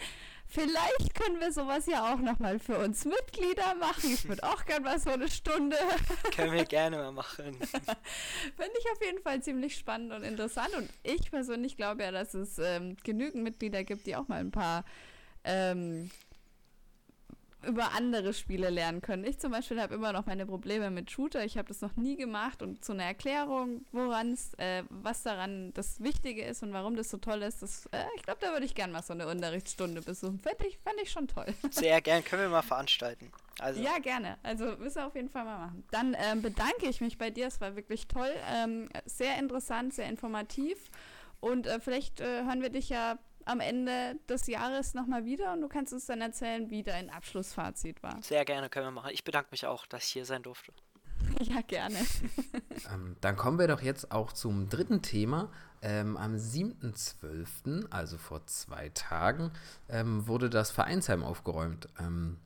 [0.47, 4.13] vielleicht können wir sowas ja auch nochmal für uns Mitglieder machen.
[4.13, 5.77] Ich würde auch gerne mal so eine Stunde.
[6.35, 7.55] können wir gerne mal machen.
[7.59, 10.73] Finde ich auf jeden Fall ziemlich spannend und interessant.
[10.75, 14.51] Und ich persönlich glaube ja, dass es ähm, genügend Mitglieder gibt, die auch mal ein
[14.51, 14.85] paar
[15.43, 16.09] ähm,
[17.65, 19.23] über andere Spiele lernen können.
[19.23, 21.43] Ich zum Beispiel habe immer noch meine Probleme mit Shooter.
[21.45, 26.01] Ich habe das noch nie gemacht und zu einer Erklärung, woran äh, was daran das
[26.01, 28.75] Wichtige ist und warum das so toll ist, das, äh, ich glaube, da würde ich
[28.75, 30.39] gerne mal so eine Unterrichtsstunde besuchen.
[30.39, 31.47] Fände ich, fänd ich schon toll.
[31.71, 33.31] Sehr gern, können wir mal veranstalten.
[33.59, 33.81] Also.
[33.81, 34.37] Ja, gerne.
[34.43, 35.83] Also müssen wir auf jeden Fall mal machen.
[35.91, 37.47] Dann ähm, bedanke ich mich bei dir.
[37.47, 38.31] Es war wirklich toll.
[38.51, 40.89] Ähm, sehr interessant, sehr informativ.
[41.39, 45.61] Und äh, vielleicht äh, hören wir dich ja am Ende des Jahres nochmal wieder und
[45.61, 48.21] du kannst uns dann erzählen, wie dein Abschlussfazit war.
[48.21, 49.11] Sehr gerne, können wir machen.
[49.13, 50.71] Ich bedanke mich auch, dass ich hier sein durfte.
[51.41, 51.97] Ja, gerne.
[52.93, 55.49] ähm, dann kommen wir doch jetzt auch zum dritten Thema.
[55.81, 59.51] Ähm, am 7.12., also vor zwei Tagen,
[59.89, 61.87] ähm, wurde das Vereinsheim aufgeräumt.
[61.99, 62.37] Ähm,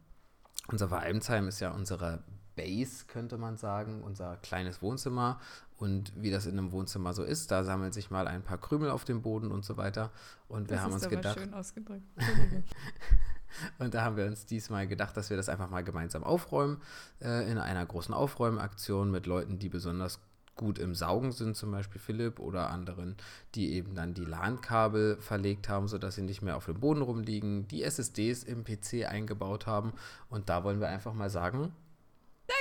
[0.67, 2.23] unser Vereinsheim ist ja unsere
[2.55, 5.39] Base, könnte man sagen, unser kleines Wohnzimmer.
[5.77, 8.89] Und wie das in einem Wohnzimmer so ist, da sammeln sich mal ein paar Krümel
[8.89, 10.11] auf dem Boden und so weiter.
[10.47, 11.39] Und wir das haben uns gedacht.
[11.39, 12.05] Schön ausgedrückt.
[13.79, 16.81] und da haben wir uns diesmal gedacht, dass wir das einfach mal gemeinsam aufräumen
[17.21, 20.19] äh, in einer großen Aufräumaktion mit Leuten, die besonders
[20.57, 23.15] gut im Saugen sind, zum Beispiel Philipp oder anderen,
[23.55, 27.67] die eben dann die LAN-Kabel verlegt haben, sodass sie nicht mehr auf dem Boden rumliegen,
[27.67, 29.93] die SSDs im PC eingebaut haben.
[30.29, 31.71] Und da wollen wir einfach mal sagen,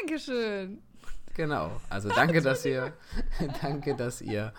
[0.01, 0.83] Dankeschön.
[1.35, 1.81] Genau.
[1.90, 2.92] Also danke, dass ihr,
[3.62, 4.53] danke, dass ihr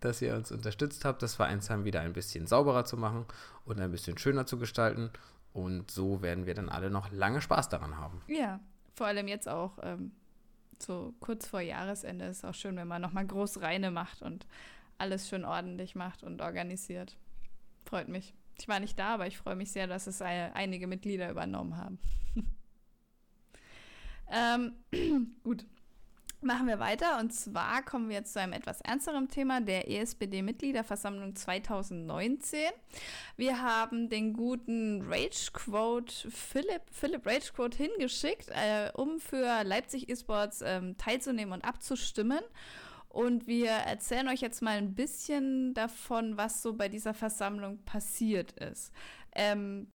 [0.00, 3.26] dass ihr uns unterstützt habt, das Vereinsheim wieder ein bisschen sauberer zu machen
[3.64, 5.10] und ein bisschen schöner zu gestalten.
[5.52, 8.22] Und so werden wir dann alle noch lange Spaß daran haben.
[8.28, 8.60] Ja,
[8.94, 10.12] vor allem jetzt auch ähm,
[10.78, 14.46] so kurz vor Jahresende ist es auch schön, wenn man nochmal groß reine macht und
[14.98, 17.16] alles schön ordentlich macht und organisiert.
[17.84, 18.34] Freut mich.
[18.58, 21.98] Ich war nicht da, aber ich freue mich sehr, dass es einige Mitglieder übernommen haben.
[24.30, 24.74] ähm,
[25.42, 25.64] gut.
[26.40, 31.34] Machen wir weiter und zwar kommen wir jetzt zu einem etwas ernsteren Thema der ESPD-Mitgliederversammlung
[31.34, 32.60] 2019.
[33.36, 40.96] Wir haben den guten Ragequote Philipp, Philipp Ragequote hingeschickt, äh, um für Leipzig Esports ähm,
[40.96, 42.44] teilzunehmen und abzustimmen.
[43.08, 48.52] Und wir erzählen euch jetzt mal ein bisschen davon, was so bei dieser Versammlung passiert
[48.52, 48.92] ist.
[49.34, 49.90] Ähm,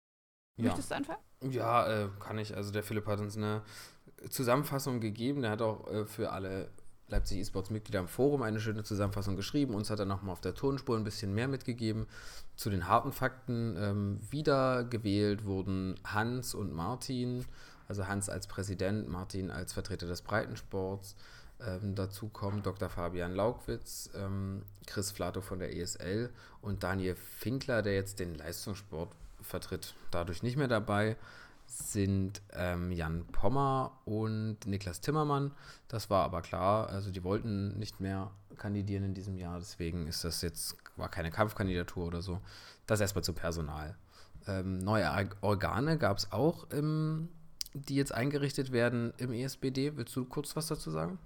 [0.58, 0.66] ja.
[0.66, 1.22] Möchtest du anfangen?
[1.52, 2.54] Ja, äh, kann ich.
[2.56, 3.64] Also der Philipp hat uns eine
[4.30, 5.42] Zusammenfassung gegeben.
[5.42, 6.70] Der hat auch äh, für alle
[7.08, 9.76] Leipzig E-Sports-Mitglieder im Forum eine schöne Zusammenfassung geschrieben.
[9.76, 12.08] Uns hat er nochmal auf der Tonspur ein bisschen mehr mitgegeben.
[12.56, 17.46] Zu den harten Fakten ähm, wiedergewählt wurden Hans und Martin,
[17.88, 21.16] also Hans als Präsident, Martin als Vertreter des Breitensports.
[21.62, 22.90] Ähm, dazu kommen Dr.
[22.90, 26.30] Fabian Laukwitz, ähm, Chris Flato von der ESL
[26.62, 31.16] und Daniel Finkler, der jetzt den Leistungssport vertritt, dadurch nicht mehr dabei
[31.78, 35.52] sind ähm, Jan Pommer und Niklas Timmermann.
[35.88, 40.24] Das war aber klar, also die wollten nicht mehr kandidieren in diesem Jahr, deswegen ist
[40.24, 42.40] das jetzt, war keine Kampfkandidatur oder so.
[42.86, 43.96] Das erstmal zum Personal.
[44.48, 47.30] Ähm, neue Organe gab es auch, im,
[47.74, 49.96] die jetzt eingerichtet werden im ESBD.
[49.96, 51.20] Willst du kurz was dazu sagen?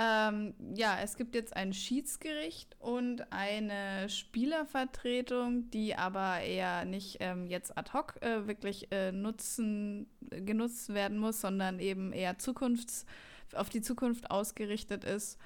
[0.00, 7.48] Ähm, ja, es gibt jetzt ein Schiedsgericht und eine Spielervertretung, die aber eher nicht ähm,
[7.48, 13.06] jetzt ad hoc äh, wirklich äh, nutzen, genutzt werden muss, sondern eben eher Zukunfts-,
[13.54, 15.36] auf die Zukunft ausgerichtet ist.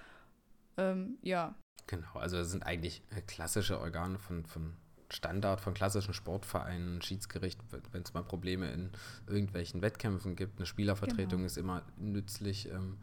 [0.77, 1.55] Ähm, ja.
[1.87, 4.77] Genau, also das sind eigentlich äh, klassische Organe von, von
[5.09, 7.59] Standard von klassischen Sportvereinen, Schiedsgericht,
[7.91, 8.91] wenn es mal Probleme in
[9.27, 10.59] irgendwelchen Wettkämpfen gibt.
[10.59, 11.47] Eine Spielervertretung genau.
[11.47, 12.69] ist immer nützlich.
[12.69, 12.99] Ähm,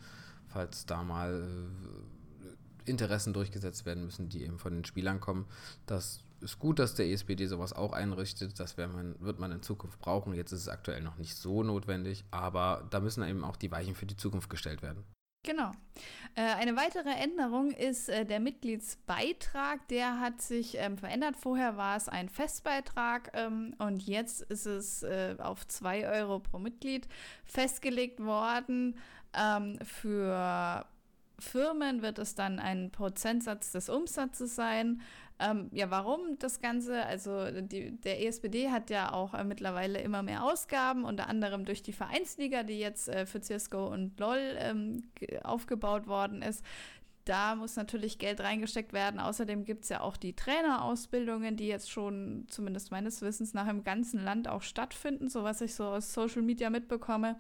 [0.49, 1.43] falls da mal
[2.85, 5.45] äh, Interessen durchgesetzt werden müssen, die eben von den Spielern kommen.
[5.85, 8.59] Das ist gut, dass der ESPD sowas auch einrichtet.
[8.59, 10.33] Das man, wird man in Zukunft brauchen.
[10.33, 13.95] Jetzt ist es aktuell noch nicht so notwendig, aber da müssen eben auch die Weichen
[13.95, 15.03] für die Zukunft gestellt werden.
[15.43, 15.71] Genau.
[16.35, 19.87] Äh, eine weitere Änderung ist äh, der Mitgliedsbeitrag.
[19.87, 21.37] Der hat sich ähm, verändert.
[21.37, 25.05] Vorher war es ein Festbeitrag ähm, und jetzt ist es
[25.39, 27.07] auf 2 Euro pro Mitglied
[27.45, 28.97] festgelegt worden.
[29.33, 30.85] Ähm, für
[31.39, 35.01] Firmen wird es dann ein Prozentsatz des Umsatzes sein.
[35.39, 37.05] Ähm, ja, warum das Ganze?
[37.05, 41.81] Also die, der ESPD hat ja auch äh, mittlerweile immer mehr Ausgaben, unter anderem durch
[41.81, 45.03] die Vereinsliga, die jetzt äh, für CSGO und LOL ähm,
[45.43, 46.63] aufgebaut worden ist.
[47.23, 49.19] Da muss natürlich Geld reingesteckt werden.
[49.19, 53.83] Außerdem gibt es ja auch die Trainerausbildungen, die jetzt schon, zumindest meines Wissens, nach im
[53.83, 57.37] ganzen Land auch stattfinden, so was ich so aus Social Media mitbekomme.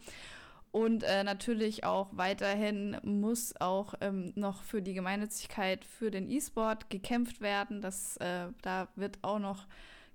[0.71, 6.89] Und äh, natürlich auch weiterhin muss auch ähm, noch für die Gemeinnützigkeit für den E-Sport
[6.89, 7.81] gekämpft werden.
[7.81, 9.65] Das, äh, da wird auch noch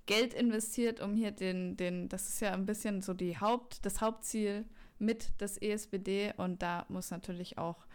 [0.06, 4.00] Geld investiert, um hier den, den, das ist ja ein bisschen so die Haupt, das
[4.00, 4.64] Hauptziel
[4.98, 7.86] mit des ESBD und da muss natürlich auch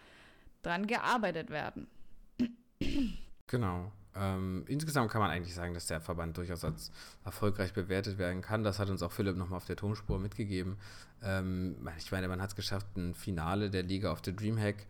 [0.62, 1.88] dran gearbeitet werden.
[3.48, 3.92] Genau.
[4.16, 6.92] Ähm, insgesamt kann man eigentlich sagen, dass der Verband durchaus als
[7.24, 8.64] erfolgreich bewertet werden kann.
[8.64, 10.78] Das hat uns auch Philipp nochmal auf der Tonspur mitgegeben.
[11.22, 14.88] Ähm, ich meine, man hat es geschafft, ein Finale der Liga auf der Dreamhack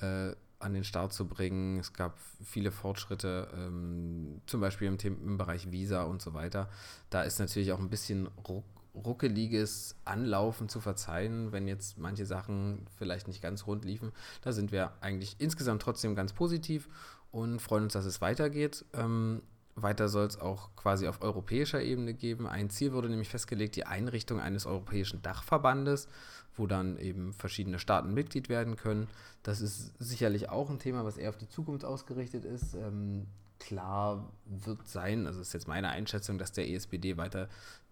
[0.00, 1.78] äh, an den Start zu bringen.
[1.78, 6.68] Es gab viele Fortschritte, ähm, zum Beispiel im, im, Bereich Visa und so weiter.
[7.10, 12.86] Da ist natürlich auch ein bisschen ruck, ruckeliges Anlaufen zu verzeihen, wenn jetzt manche Sachen
[12.96, 14.12] vielleicht nicht ganz rund liefen.
[14.42, 16.88] Da sind wir eigentlich insgesamt trotzdem ganz positiv
[17.30, 18.84] und freuen uns, dass es weitergeht.
[18.94, 19.42] Ähm,
[19.82, 22.46] weiter soll es auch quasi auf europäischer Ebene geben.
[22.46, 26.08] Ein Ziel wurde nämlich festgelegt, die Einrichtung eines europäischen Dachverbandes,
[26.56, 29.08] wo dann eben verschiedene Staaten Mitglied werden können.
[29.42, 32.74] Das ist sicherlich auch ein Thema, was eher auf die Zukunft ausgerichtet ist.
[32.74, 33.26] Ähm,
[33.58, 37.48] klar wird sein, also ist jetzt meine Einschätzung, dass der ESPD weiter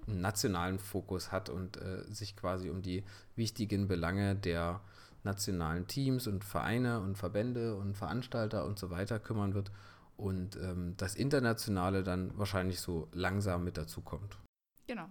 [0.07, 4.81] einen nationalen Fokus hat und äh, sich quasi um die wichtigen Belange der
[5.27, 9.71] nationalen Teams und Vereine und Verbände und Veranstalter und so weiter kümmern wird
[10.17, 14.39] und ähm, das Internationale dann wahrscheinlich so langsam mit dazu kommt.
[14.87, 15.07] Genau.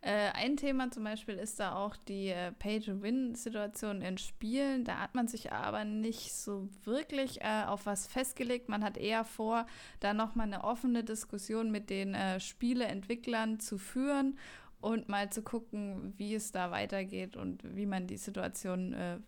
[0.00, 4.84] Äh, ein Thema zum Beispiel ist da auch die äh, Pay-to-Win-Situation in Spielen.
[4.84, 8.70] Da hat man sich aber nicht so wirklich äh, auf was festgelegt.
[8.70, 9.66] Man hat eher vor,
[10.00, 14.38] da nochmal eine offene Diskussion mit den äh, Spieleentwicklern zu führen
[14.80, 19.18] und mal zu gucken, wie es da weitergeht und wie man die Situation äh,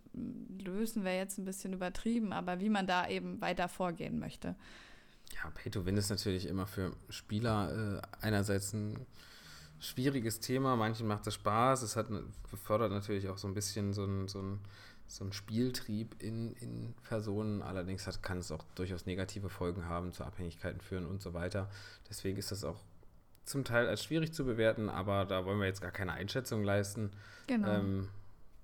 [0.63, 4.57] lösen, wäre jetzt ein bisschen übertrieben, aber wie man da eben weiter vorgehen möchte.
[5.35, 9.07] Ja, Pay to Win ist natürlich immer für Spieler äh, einerseits ein
[9.79, 10.77] schwieriges Thema.
[10.77, 11.83] Manchen macht es Spaß.
[11.83, 12.09] Es hat,
[12.51, 14.61] befördert natürlich auch so ein bisschen so ein, so ein,
[15.07, 17.63] so ein Spieltrieb in, in Personen.
[17.63, 21.69] Allerdings hat, kann es auch durchaus negative Folgen haben, zu Abhängigkeiten führen und so weiter.
[22.09, 22.81] Deswegen ist das auch
[23.45, 27.11] zum Teil als schwierig zu bewerten, aber da wollen wir jetzt gar keine Einschätzung leisten.
[27.47, 27.69] Genau.
[27.69, 28.09] Ähm,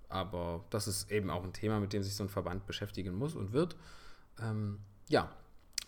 [0.08, 3.34] aber das ist eben auch ein Thema, mit dem sich so ein Verband beschäftigen muss
[3.34, 3.76] und wird.
[4.40, 5.30] Ähm, ja,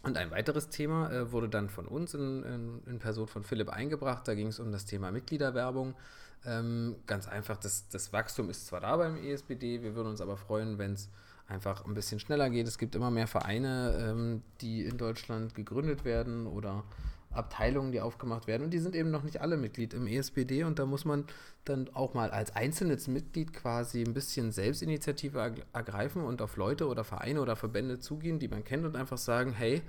[0.02, 3.68] und ein weiteres Thema äh, wurde dann von uns in, in, in, Person von Philipp
[3.68, 4.26] eingebracht.
[4.26, 5.94] Da ging es um das Thema Mitgliederwerbung.
[6.44, 10.38] Ähm, ganz einfach, das, das Wachstum ist zwar da beim ESBD, wir würden uns aber
[10.38, 11.10] freuen, wenn es
[11.46, 12.66] einfach ein bisschen schneller geht.
[12.66, 16.84] Es gibt immer mehr Vereine, ähm, die in Deutschland gegründet werden oder
[17.30, 18.64] Abteilungen, die aufgemacht werden.
[18.64, 20.64] Und die sind eben noch nicht alle Mitglied im ESPD.
[20.64, 21.24] Und da muss man
[21.64, 27.04] dann auch mal als einzelnes Mitglied quasi ein bisschen Selbstinitiative ergreifen und auf Leute oder
[27.04, 29.82] Vereine oder Verbände zugehen, die man kennt und einfach sagen, hey,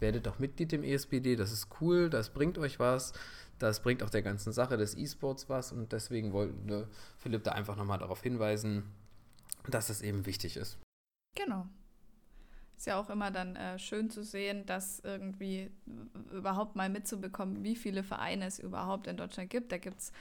[0.00, 3.12] werdet doch Mitglied im ESPD, das ist cool, das bringt euch was,
[3.58, 5.72] das bringt auch der ganzen Sache des E-Sports was.
[5.72, 8.84] Und deswegen wollte Philipp da einfach nochmal darauf hinweisen,
[9.68, 10.78] dass es eben wichtig ist.
[11.36, 11.66] Genau.
[12.78, 15.68] Ist ja auch immer dann äh, schön zu sehen, dass irgendwie
[16.32, 19.72] überhaupt mal mitzubekommen, wie viele Vereine es überhaupt in Deutschland gibt.
[19.72, 20.12] Da gibt es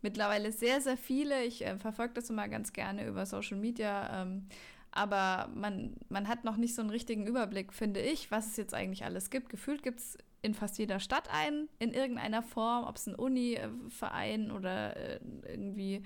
[0.00, 1.44] mittlerweile sehr, sehr viele.
[1.44, 4.22] Ich äh, verfolge das immer ganz gerne über Social Media.
[4.22, 4.46] Ähm,
[4.92, 8.72] aber man, man hat noch nicht so einen richtigen Überblick, finde ich, was es jetzt
[8.72, 9.50] eigentlich alles gibt.
[9.50, 14.50] Gefühlt gibt es in fast jeder Stadt einen, in irgendeiner Form, ob es ein Uni-Verein
[14.52, 16.02] oder äh, irgendwie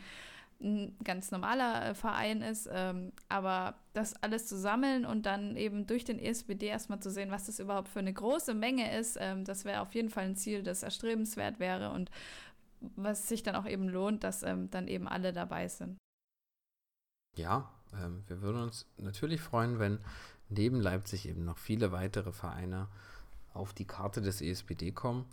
[0.61, 2.68] ein ganz normaler äh, Verein ist.
[2.70, 7.31] Ähm, aber das alles zu sammeln und dann eben durch den ESBD erstmal zu sehen,
[7.31, 10.37] was das überhaupt für eine große Menge ist, ähm, das wäre auf jeden Fall ein
[10.37, 12.11] Ziel, das erstrebenswert wäre und
[12.81, 15.99] was sich dann auch eben lohnt, dass ähm, dann eben alle dabei sind.
[17.37, 19.99] Ja, ähm, wir würden uns natürlich freuen, wenn
[20.49, 22.88] neben Leipzig eben noch viele weitere Vereine
[23.53, 25.27] auf die Karte des ESPD kommen.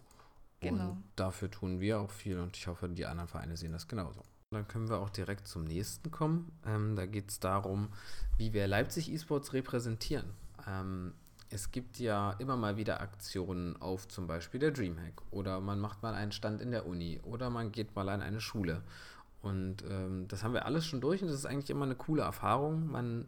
[0.60, 0.92] Genau.
[0.92, 4.24] Und dafür tun wir auch viel und ich hoffe, die anderen Vereine sehen das genauso.
[4.52, 6.54] Dann können wir auch direkt zum nächsten kommen.
[6.66, 7.90] Ähm, da geht es darum,
[8.38, 10.28] wie wir Leipzig eSports repräsentieren.
[10.66, 11.14] Ähm,
[11.50, 16.02] es gibt ja immer mal wieder Aktionen auf zum Beispiel der Dreamhack oder man macht
[16.02, 18.84] mal einen Stand in der Uni oder man geht mal an eine Schule.
[19.42, 22.24] Und ähm, das haben wir alles schon durch und das ist eigentlich immer eine coole
[22.24, 22.88] Erfahrung.
[22.90, 23.26] Man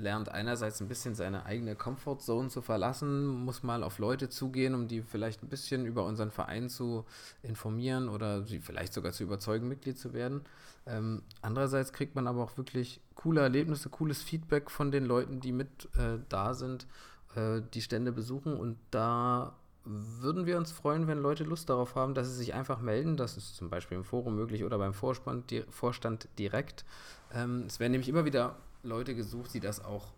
[0.00, 4.88] lernt einerseits ein bisschen seine eigene Comfortzone zu verlassen, muss mal auf Leute zugehen, um
[4.88, 7.04] die vielleicht ein bisschen über unseren Verein zu
[7.42, 10.42] informieren oder sie vielleicht sogar zu überzeugen, Mitglied zu werden.
[10.86, 15.52] Ähm, andererseits kriegt man aber auch wirklich coole Erlebnisse, cooles Feedback von den Leuten, die
[15.52, 16.86] mit äh, da sind,
[17.36, 22.14] äh, die Stände besuchen und da würden wir uns freuen, wenn Leute Lust darauf haben,
[22.14, 23.16] dass sie sich einfach melden.
[23.16, 26.84] Das ist zum Beispiel im Forum möglich oder beim Vorstand, Vorstand direkt.
[27.32, 30.12] Ähm, es werden nämlich immer wieder Leute gesucht, die das auch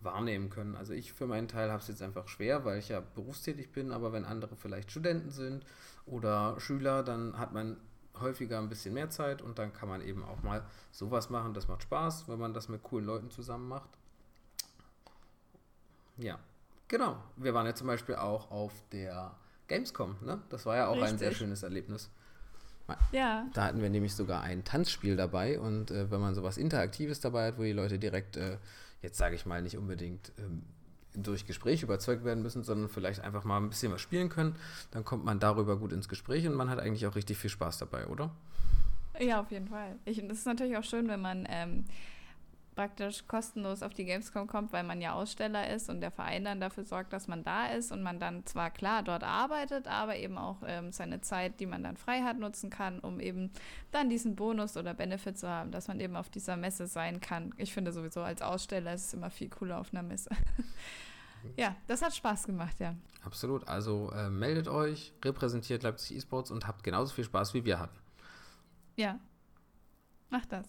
[0.00, 0.76] wahrnehmen können.
[0.76, 3.92] Also ich für meinen Teil habe es jetzt einfach schwer, weil ich ja berufstätig bin,
[3.92, 5.64] aber wenn andere vielleicht Studenten sind
[6.06, 7.76] oder Schüler, dann hat man
[8.18, 11.54] häufiger ein bisschen mehr Zeit und dann kann man eben auch mal sowas machen.
[11.54, 13.90] Das macht Spaß, wenn man das mit coolen Leuten zusammen macht.
[16.16, 16.38] Ja,
[16.88, 17.16] genau.
[17.36, 19.34] Wir waren ja zum Beispiel auch auf der
[19.68, 20.40] Gamescom, ne?
[20.48, 21.10] Das war ja auch Richtig.
[21.10, 22.10] ein sehr schönes Erlebnis.
[23.12, 23.46] Ja.
[23.54, 27.48] Da hatten wir nämlich sogar ein Tanzspiel dabei und äh, wenn man sowas Interaktives dabei
[27.48, 28.56] hat, wo die Leute direkt, äh,
[29.02, 30.62] jetzt sage ich mal, nicht unbedingt ähm,
[31.14, 34.56] durch Gespräch überzeugt werden müssen, sondern vielleicht einfach mal ein bisschen was spielen können,
[34.90, 37.78] dann kommt man darüber gut ins Gespräch und man hat eigentlich auch richtig viel Spaß
[37.78, 38.30] dabei, oder?
[39.18, 39.96] Ja, auf jeden Fall.
[40.04, 41.84] Ich, das ist natürlich auch schön, wenn man ähm,
[42.80, 46.60] praktisch kostenlos auf die Gamescom kommt, weil man ja Aussteller ist und der Verein dann
[46.60, 50.38] dafür sorgt, dass man da ist und man dann zwar klar dort arbeitet, aber eben
[50.38, 53.50] auch ähm, seine Zeit, die man dann frei hat, nutzen kann, um eben
[53.90, 57.52] dann diesen Bonus oder Benefit zu haben, dass man eben auf dieser Messe sein kann.
[57.58, 60.30] Ich finde sowieso als Aussteller ist es immer viel cooler auf einer Messe.
[61.58, 62.94] ja, das hat Spaß gemacht, ja.
[63.26, 63.68] Absolut.
[63.68, 67.98] Also äh, meldet euch, repräsentiert Leipzig eSports und habt genauso viel Spaß, wie wir hatten.
[68.96, 69.20] Ja,
[70.30, 70.66] macht das.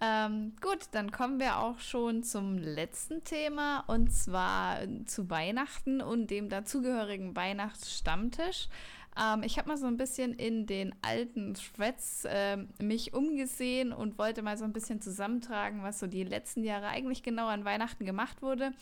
[0.00, 6.30] Ähm, gut, dann kommen wir auch schon zum letzten Thema und zwar zu Weihnachten und
[6.30, 8.68] dem dazugehörigen Weihnachtsstammtisch.
[9.18, 14.18] Ähm, ich habe mal so ein bisschen in den alten Threads äh, mich umgesehen und
[14.18, 18.04] wollte mal so ein bisschen zusammentragen, was so die letzten Jahre eigentlich genau an Weihnachten
[18.04, 18.72] gemacht wurde.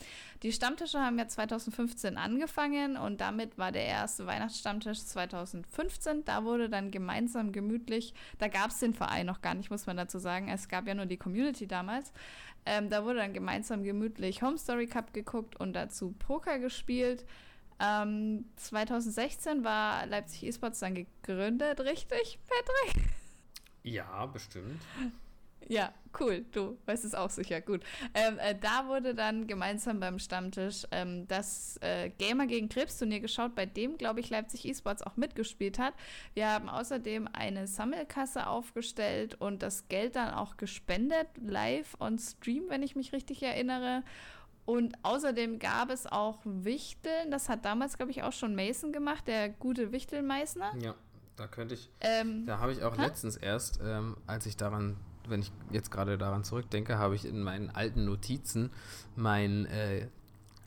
[0.43, 6.25] Die Stammtische haben ja 2015 angefangen und damit war der erste Weihnachtsstammtisch 2015.
[6.25, 9.97] Da wurde dann gemeinsam gemütlich, da gab es den Verein noch gar nicht, muss man
[9.97, 10.49] dazu sagen.
[10.49, 12.11] Es gab ja nur die Community damals.
[12.65, 17.25] Ähm, da wurde dann gemeinsam gemütlich Home Story Cup geguckt und dazu Poker gespielt.
[17.79, 23.03] Ähm, 2016 war Leipzig Esports dann gegründet, richtig, Patrick?
[23.83, 24.81] Ja, bestimmt.
[25.67, 26.45] Ja, cool.
[26.51, 27.59] Du weißt es auch sicher.
[27.61, 27.81] Gut.
[28.13, 33.55] Ähm, äh, da wurde dann gemeinsam beim Stammtisch ähm, das äh, Gamer gegen Krebs-Turnier geschaut,
[33.55, 35.93] bei dem, glaube ich, Leipzig Esports auch mitgespielt hat.
[36.35, 42.65] Wir haben außerdem eine Sammelkasse aufgestellt und das Geld dann auch gespendet, live on Stream,
[42.69, 44.03] wenn ich mich richtig erinnere.
[44.65, 47.29] Und außerdem gab es auch Wichteln.
[47.29, 50.73] Das hat damals, glaube ich, auch schon Mason gemacht, der gute Wichtelmeißner.
[50.81, 50.95] Ja,
[51.35, 51.89] da könnte ich.
[52.01, 53.01] Ähm, da habe ich auch hä?
[53.01, 54.97] letztens erst, ähm, als ich daran,
[55.27, 58.71] wenn ich jetzt gerade daran zurückdenke, habe ich in meinen alten Notizen
[59.15, 60.07] mein, äh,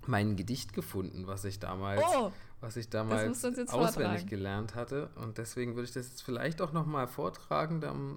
[0.06, 2.02] mein Gedicht gefunden, was ich damals.
[2.16, 2.30] Oh,
[2.60, 4.26] was ich damals auswendig vortragen.
[4.26, 5.10] gelernt hatte.
[5.16, 7.80] Und deswegen würde ich das jetzt vielleicht auch nochmal vortragen.
[7.80, 8.16] Dann,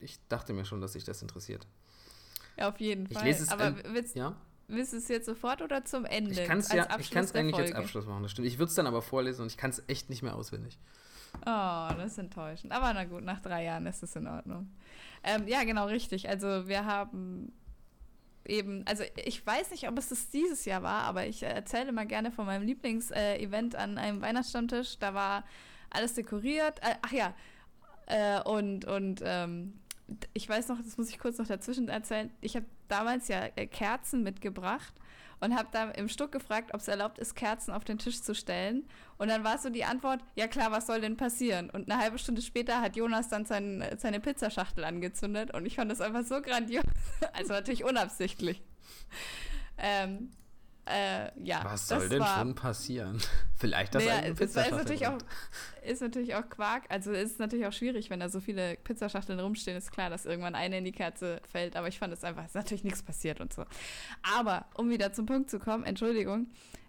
[0.00, 1.66] ich dachte mir schon, dass sich das interessiert.
[2.56, 3.18] Ja, auf jeden Fall.
[3.18, 4.36] Ich lese es Aber willst, ja?
[4.70, 6.30] Willst du es jetzt sofort oder zum Ende?
[6.30, 7.56] Ich kann es ja, ich eigentlich Folge?
[7.56, 8.48] als Abschluss machen, das stimmt.
[8.48, 10.78] Ich würde es dann aber vorlesen und ich kann es echt nicht mehr auswendig.
[11.42, 12.72] Oh, das ist enttäuschend.
[12.72, 14.70] Aber na gut, nach drei Jahren ist es in Ordnung.
[15.22, 16.28] Ähm, ja, genau, richtig.
[16.28, 17.52] Also wir haben
[18.44, 22.06] eben, also ich weiß nicht, ob es das dieses Jahr war, aber ich erzähle mal
[22.06, 24.98] gerne von meinem Lieblingsevent äh, an einem Weihnachtsstammtisch.
[24.98, 25.44] Da war
[25.90, 26.80] alles dekoriert.
[26.82, 27.34] Äh, ach ja,
[28.06, 29.74] äh, und, und ähm,
[30.32, 32.30] ich weiß noch, das muss ich kurz noch dazwischen erzählen.
[32.40, 34.94] Ich habe damals ja äh, Kerzen mitgebracht
[35.40, 38.34] und habe da im Stuck gefragt, ob es erlaubt ist, Kerzen auf den Tisch zu
[38.34, 38.86] stellen.
[39.18, 41.70] Und dann war so die Antwort, ja klar, was soll denn passieren?
[41.70, 45.90] Und eine halbe Stunde später hat Jonas dann sein, seine Pizzaschachtel angezündet und ich fand
[45.90, 46.84] das einfach so grandios.
[47.32, 48.62] also natürlich unabsichtlich.
[49.78, 50.30] Ähm,
[50.90, 53.20] äh, ja, Was soll denn war, schon passieren?
[53.56, 54.78] Vielleicht das naja, eine Pizzaschachtel.
[54.78, 55.18] Ist natürlich, auch,
[55.82, 56.84] ist natürlich auch Quark.
[56.88, 59.76] Also ist natürlich auch schwierig, wenn da so viele Pizzaschachteln rumstehen.
[59.76, 61.76] Ist klar, dass irgendwann eine in die Kerze fällt.
[61.76, 63.64] Aber ich fand es einfach, ist natürlich nichts passiert und so.
[64.36, 66.48] Aber um wieder zum Punkt zu kommen, Entschuldigung.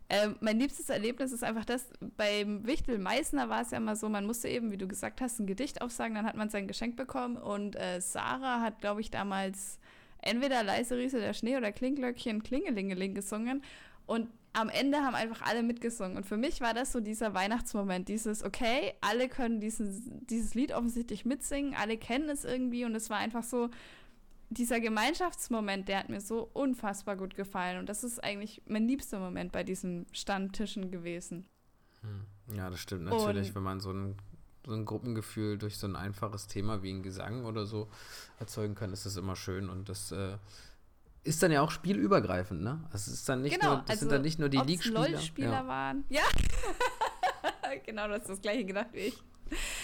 [0.09, 1.87] Äh, mein liebstes Erlebnis ist einfach das,
[2.17, 5.39] beim Wichtel Meißner war es ja immer so, man musste eben, wie du gesagt hast,
[5.39, 9.09] ein Gedicht aufsagen, dann hat man sein Geschenk bekommen und äh, Sarah hat, glaube ich,
[9.09, 9.79] damals
[10.21, 13.63] entweder Leise Riese der Schnee oder Klinglöckchen Klingelingeling gesungen
[14.11, 16.17] und am Ende haben einfach alle mitgesungen.
[16.17, 20.73] Und für mich war das so dieser Weihnachtsmoment, dieses, okay, alle können diesen, dieses Lied
[20.73, 23.69] offensichtlich mitsingen, alle kennen es irgendwie und es war einfach so,
[24.49, 27.79] dieser Gemeinschaftsmoment, der hat mir so unfassbar gut gefallen.
[27.79, 31.45] Und das ist eigentlich mein liebster Moment bei diesen Standtischen gewesen.
[32.01, 32.57] Hm.
[32.57, 34.17] Ja, das stimmt natürlich, und, wenn man so ein,
[34.65, 37.89] so ein Gruppengefühl durch so ein einfaches Thema wie ein Gesang oder so
[38.39, 39.69] erzeugen kann, ist das immer schön.
[39.69, 40.37] Und das äh,
[41.23, 42.79] ist dann ja auch spielübergreifend, ne?
[42.91, 45.09] Also es ist dann nicht genau, nur, das also sind dann nicht nur die League-Spieler.
[45.09, 45.67] LOL-Spieler ja.
[45.67, 46.03] waren.
[46.09, 46.23] Ja.
[47.85, 49.23] genau, du hast das gleiche gedacht wie ich.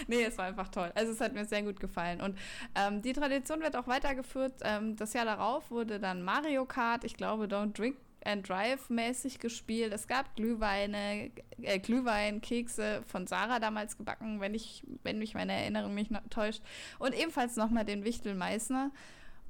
[0.07, 0.91] Nee, es war einfach toll.
[0.95, 2.21] Also es hat mir sehr gut gefallen.
[2.21, 2.37] Und
[2.75, 4.53] ähm, die Tradition wird auch weitergeführt.
[4.63, 9.39] Ähm, das Jahr darauf wurde dann Mario Kart, ich glaube, Don't Drink and Drive mäßig
[9.39, 9.93] gespielt.
[9.93, 11.31] Es gab Glühweine,
[11.61, 16.61] äh, Glühwein, Kekse von Sarah damals gebacken, wenn ich, wenn mich meine Erinnerung mich täuscht.
[16.99, 18.91] Und ebenfalls nochmal den Wichtel Meißner.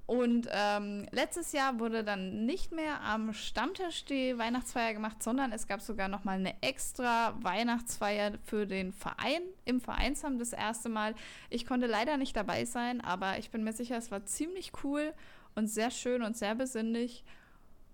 [0.07, 5.67] Und ähm, letztes Jahr wurde dann nicht mehr am Stammtisch die Weihnachtsfeier gemacht, sondern es
[5.67, 11.13] gab sogar noch mal eine extra Weihnachtsfeier für den Verein im Vereinsheim das erste Mal.
[11.49, 15.13] Ich konnte leider nicht dabei sein, aber ich bin mir sicher, es war ziemlich cool
[15.55, 17.25] und sehr schön und sehr besinnlich.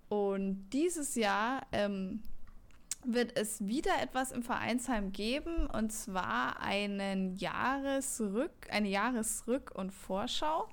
[0.08, 2.22] Und dieses Jahr ähm,
[3.04, 10.70] wird es wieder etwas im Vereinsheim geben und zwar einen Jahresrück, eine Jahresrück- und Vorschau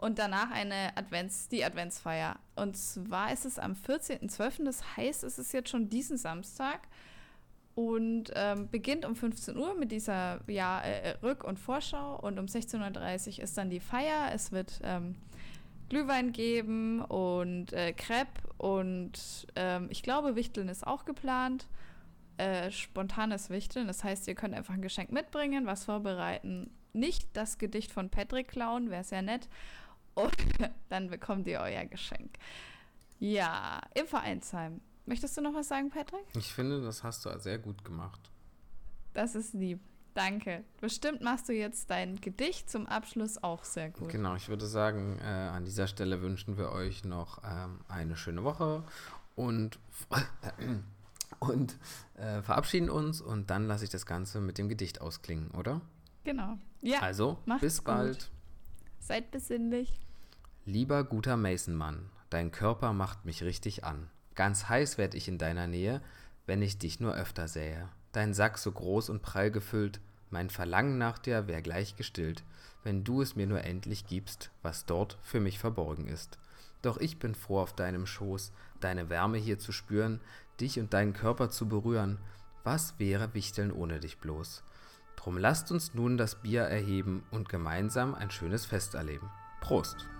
[0.00, 2.38] und danach eine Advents, die Adventsfeier.
[2.56, 6.88] Und zwar ist es am 14.12., das heißt, es ist jetzt schon diesen Samstag
[7.74, 12.46] und ähm, beginnt um 15 Uhr mit dieser ja, äh, Rück- und Vorschau und um
[12.46, 14.30] 16.30 Uhr ist dann die Feier.
[14.32, 15.16] Es wird ähm,
[15.90, 21.68] Glühwein geben und äh, Crepe und ähm, ich glaube, Wichteln ist auch geplant.
[22.38, 26.70] Äh, spontanes Wichteln, das heißt, ihr könnt einfach ein Geschenk mitbringen, was vorbereiten.
[26.94, 29.46] Nicht das Gedicht von Patrick klauen, wäre sehr nett.
[30.24, 30.34] Und
[30.88, 32.36] dann bekommt ihr euer Geschenk.
[33.18, 34.80] Ja, im Vereinsheim.
[35.06, 36.24] Möchtest du noch was sagen, Patrick?
[36.34, 38.30] Ich finde, das hast du sehr gut gemacht.
[39.12, 39.80] Das ist lieb.
[40.14, 40.64] Danke.
[40.80, 44.08] Bestimmt machst du jetzt dein Gedicht zum Abschluss auch sehr gut.
[44.08, 48.42] Genau, ich würde sagen, äh, an dieser Stelle wünschen wir euch noch ähm, eine schöne
[48.42, 48.82] Woche
[49.36, 49.78] und,
[51.38, 51.76] und
[52.14, 55.80] äh, verabschieden uns und dann lasse ich das Ganze mit dem Gedicht ausklingen, oder?
[56.24, 56.58] Genau.
[56.82, 57.00] Ja.
[57.00, 58.18] Also, bis bald.
[58.18, 58.30] Gut.
[58.98, 60.00] Seid besinnlich.
[60.66, 64.10] Lieber guter Masonmann, dein Körper macht mich richtig an.
[64.34, 66.02] Ganz heiß werd ich in deiner Nähe,
[66.44, 67.88] wenn ich dich nur öfter sähe.
[68.12, 72.44] Dein Sack so groß und prall gefüllt, mein Verlangen nach dir wär gleich gestillt,
[72.84, 76.38] wenn du es mir nur endlich gibst, was dort für mich verborgen ist.
[76.82, 80.20] Doch ich bin froh auf deinem Schoß, deine Wärme hier zu spüren,
[80.60, 82.18] dich und deinen Körper zu berühren.
[82.64, 84.62] Was wäre Wichteln ohne dich bloß?
[85.16, 89.30] Drum lasst uns nun das Bier erheben und gemeinsam ein schönes Fest erleben.
[89.60, 90.06] Prost!